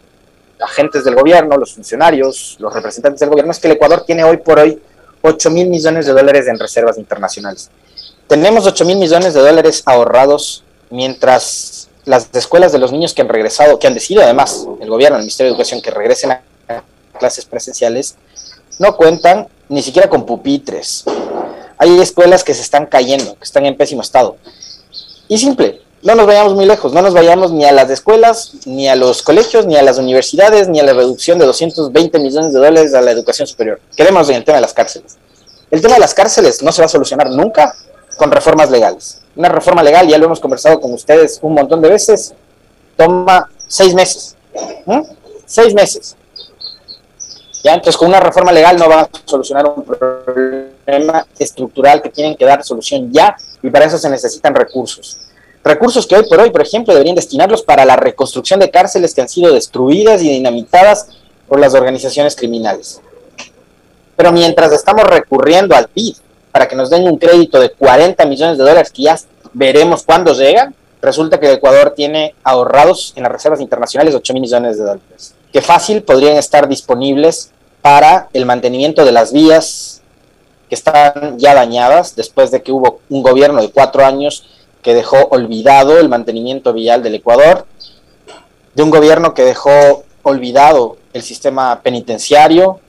agentes 0.60 1.04
del 1.04 1.14
gobierno, 1.14 1.56
los 1.56 1.74
funcionarios, 1.74 2.56
los 2.58 2.72
representantes 2.72 3.20
del 3.20 3.30
gobierno, 3.30 3.52
es 3.52 3.58
que 3.58 3.68
el 3.68 3.74
Ecuador 3.74 4.04
tiene 4.06 4.24
hoy 4.24 4.38
por 4.38 4.58
hoy 4.58 4.80
8 5.22 5.50
mil 5.50 5.68
millones 5.68 6.06
de 6.06 6.12
dólares 6.12 6.46
en 6.48 6.58
reservas 6.58 6.98
internacionales. 6.98 7.70
Tenemos 8.26 8.66
8 8.66 8.84
mil 8.84 8.98
millones 8.98 9.34
de 9.34 9.40
dólares 9.40 9.82
ahorrados 9.86 10.64
mientras 10.90 11.88
las 12.04 12.28
escuelas 12.34 12.72
de 12.72 12.78
los 12.78 12.92
niños 12.92 13.14
que 13.14 13.22
han 13.22 13.28
regresado, 13.28 13.78
que 13.78 13.86
han 13.86 13.94
decidido 13.94 14.22
además 14.22 14.66
el 14.80 14.88
gobierno, 14.88 15.16
el 15.16 15.22
Ministerio 15.22 15.50
de 15.50 15.54
Educación, 15.54 15.80
que 15.80 15.90
regresen 15.90 16.32
a 16.32 16.42
clases 17.18 17.44
presenciales, 17.46 18.16
no 18.78 18.96
cuentan 18.96 19.48
ni 19.68 19.82
siquiera 19.82 20.08
con 20.08 20.26
pupitres. 20.26 21.04
Hay 21.78 22.00
escuelas 22.00 22.44
que 22.44 22.54
se 22.54 22.62
están 22.62 22.86
cayendo, 22.86 23.36
que 23.36 23.44
están 23.44 23.66
en 23.66 23.76
pésimo 23.76 24.02
estado. 24.02 24.36
Y 25.28 25.38
simple, 25.38 25.80
no 26.02 26.14
nos 26.14 26.26
vayamos 26.26 26.54
muy 26.54 26.66
lejos, 26.66 26.92
no 26.92 27.02
nos 27.02 27.14
vayamos 27.14 27.50
ni 27.52 27.64
a 27.64 27.72
las 27.72 27.90
escuelas, 27.90 28.52
ni 28.66 28.88
a 28.88 28.96
los 28.96 29.22
colegios, 29.22 29.66
ni 29.66 29.76
a 29.76 29.82
las 29.82 29.98
universidades, 29.98 30.68
ni 30.68 30.80
a 30.80 30.84
la 30.84 30.92
reducción 30.92 31.38
de 31.38 31.46
220 31.46 32.18
millones 32.18 32.52
de 32.52 32.58
dólares 32.58 32.94
a 32.94 33.00
la 33.00 33.10
educación 33.10 33.46
superior. 33.46 33.80
Queremos 33.96 34.28
en 34.28 34.36
el 34.36 34.44
tema 34.44 34.56
de 34.56 34.62
las 34.62 34.74
cárceles. 34.74 35.16
El 35.70 35.80
tema 35.80 35.94
de 35.94 36.00
las 36.00 36.14
cárceles 36.14 36.62
no 36.62 36.72
se 36.72 36.82
va 36.82 36.86
a 36.86 36.88
solucionar 36.88 37.30
nunca 37.30 37.74
con 38.16 38.30
reformas 38.30 38.70
legales 38.70 39.24
una 39.36 39.48
reforma 39.48 39.82
legal, 39.82 40.06
ya 40.06 40.18
lo 40.18 40.26
hemos 40.26 40.40
conversado 40.40 40.80
con 40.80 40.92
ustedes 40.92 41.38
un 41.42 41.54
montón 41.54 41.80
de 41.80 41.88
veces, 41.88 42.34
toma 42.96 43.48
seis 43.66 43.94
meses. 43.94 44.36
Seis 45.46 45.74
meses. 45.74 46.16
¿Ya? 47.62 47.74
Entonces, 47.74 47.96
con 47.96 48.08
una 48.08 48.20
reforma 48.20 48.52
legal 48.52 48.76
no 48.76 48.88
va 48.88 49.02
a 49.02 49.08
solucionar 49.24 49.66
un 49.66 49.84
problema 49.84 51.26
estructural 51.38 52.02
que 52.02 52.10
tienen 52.10 52.36
que 52.36 52.44
dar 52.44 52.62
solución 52.62 53.10
ya 53.12 53.36
y 53.64 53.70
para 53.70 53.86
eso 53.86 53.96
se 53.96 54.10
necesitan 54.10 54.54
recursos. 54.54 55.16
Recursos 55.64 56.06
que 56.06 56.14
hoy 56.14 56.28
por 56.28 56.38
hoy, 56.38 56.50
por 56.50 56.60
ejemplo, 56.60 56.92
deberían 56.92 57.16
destinarlos 57.16 57.62
para 57.62 57.86
la 57.86 57.96
reconstrucción 57.96 58.60
de 58.60 58.70
cárceles 58.70 59.14
que 59.14 59.22
han 59.22 59.28
sido 59.30 59.54
destruidas 59.54 60.22
y 60.22 60.28
dinamitadas 60.28 61.08
por 61.48 61.58
las 61.58 61.72
organizaciones 61.72 62.36
criminales. 62.36 63.00
Pero 64.16 64.32
mientras 64.32 64.70
estamos 64.70 65.04
recurriendo 65.04 65.74
al 65.74 65.88
PIB, 65.88 66.14
para 66.52 66.68
que 66.68 66.76
nos 66.76 66.90
den 66.90 67.08
un 67.08 67.16
crédito 67.16 67.58
de 67.58 67.70
40 67.70 68.26
millones 68.26 68.58
de 68.58 68.64
dólares 68.64 68.92
que 68.92 69.04
ya 69.04 69.18
veremos 69.54 70.02
cuándo 70.02 70.34
llegan, 70.34 70.74
resulta 71.00 71.40
que 71.40 71.50
Ecuador 71.50 71.94
tiene 71.96 72.34
ahorrados 72.44 73.14
en 73.16 73.22
las 73.22 73.32
reservas 73.32 73.62
internacionales 73.62 74.14
8 74.14 74.34
mil 74.34 74.42
millones 74.42 74.76
de 74.76 74.84
dólares, 74.84 75.34
que 75.50 75.62
fácil 75.62 76.02
podrían 76.02 76.36
estar 76.36 76.68
disponibles 76.68 77.50
para 77.80 78.28
el 78.34 78.44
mantenimiento 78.44 79.06
de 79.06 79.12
las 79.12 79.32
vías 79.32 80.02
están 80.74 81.38
ya 81.38 81.54
dañadas 81.54 82.16
después 82.16 82.50
de 82.50 82.62
que 82.62 82.72
hubo 82.72 83.00
un 83.08 83.22
gobierno 83.22 83.60
de 83.60 83.70
cuatro 83.70 84.04
años 84.04 84.46
que 84.82 84.94
dejó 84.94 85.16
olvidado 85.30 85.98
el 85.98 86.08
mantenimiento 86.08 86.72
vial 86.72 87.02
del 87.02 87.14
Ecuador, 87.14 87.66
de 88.74 88.82
un 88.82 88.90
gobierno 88.90 89.32
que 89.32 89.44
dejó 89.44 90.04
olvidado 90.22 90.98
el 91.12 91.22
sistema 91.22 91.80
penitenciario, 91.82 92.80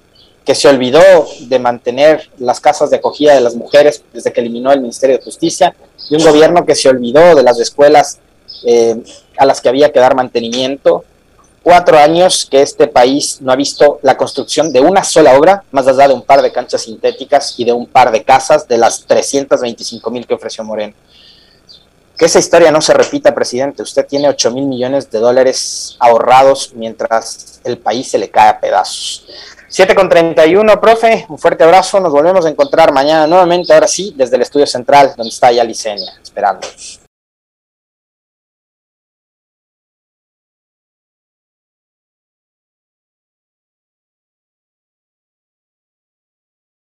que 0.44 0.56
se 0.56 0.68
olvidó 0.68 1.02
de 1.40 1.60
mantener 1.60 2.30
las 2.38 2.60
casas 2.60 2.90
de 2.90 2.98
acogida 2.98 3.34
de 3.34 3.42
las 3.42 3.56
mujeres 3.56 4.04
desde 4.14 4.32
que 4.32 4.42
eliminó 4.42 4.72
el 4.72 4.82
Ministerio 4.82 5.18
de 5.18 5.24
Justicia, 5.24 5.76
y 6.10 6.16
un 6.16 6.24
gobierno 6.24 6.66
que 6.66 6.76
se 6.76 6.90
olvidó 6.90 7.34
de 7.34 7.44
las 7.44 7.60
escuelas 7.60 8.20
eh, 8.66 8.96
a 9.38 9.46
las 9.46 9.62
que 9.62 9.70
había 9.70 9.92
que 9.92 10.00
dar 10.00 10.16
mantenimiento. 10.16 11.04
Cuatro 11.66 11.98
años 11.98 12.46
que 12.46 12.62
este 12.62 12.86
país 12.86 13.42
no 13.42 13.52
ha 13.52 13.56
visto 13.56 13.98
la 14.04 14.16
construcción 14.16 14.72
de 14.72 14.82
una 14.82 15.04
sola 15.04 15.36
obra, 15.36 15.64
más 15.72 15.88
allá 15.88 16.08
de 16.08 16.14
un 16.14 16.22
par 16.22 16.44
de 16.44 16.52
canchas 16.52 16.84
sintéticas 16.84 17.56
y 17.58 17.66
de 17.66 17.74
un 17.74 17.88
par 17.88 18.12
de 18.12 18.24
casas 18.24 18.68
de 18.68 18.78
las 18.78 19.04
325 19.08 20.12
mil 20.12 20.28
que 20.28 20.36
ofreció 20.36 20.64
Moreno. 20.64 20.94
Que 22.16 22.26
esa 22.26 22.38
historia 22.38 22.70
no 22.70 22.82
se 22.82 22.94
repita, 22.94 23.34
presidente. 23.34 23.82
Usted 23.82 24.06
tiene 24.06 24.30
8 24.30 24.52
mil 24.52 24.68
millones 24.68 25.10
de 25.10 25.18
dólares 25.18 25.96
ahorrados 25.98 26.72
mientras 26.76 27.60
el 27.64 27.80
país 27.80 28.12
se 28.12 28.20
le 28.20 28.30
cae 28.30 28.50
a 28.50 28.60
pedazos. 28.60 29.26
7 29.68 29.96
con 29.96 30.08
31, 30.08 30.80
profe, 30.80 31.26
un 31.30 31.40
fuerte 31.40 31.64
abrazo, 31.64 32.00
nos 32.00 32.12
volvemos 32.12 32.46
a 32.46 32.50
encontrar 32.50 32.94
mañana 32.94 33.26
nuevamente, 33.26 33.74
ahora 33.74 33.88
sí, 33.88 34.14
desde 34.16 34.36
el 34.36 34.44
estudio 34.44 34.68
central, 34.68 35.16
donde 35.18 35.30
está 35.30 35.52
ya 35.52 35.64
Licenia, 35.64 36.14
esperándonos. 36.22 37.05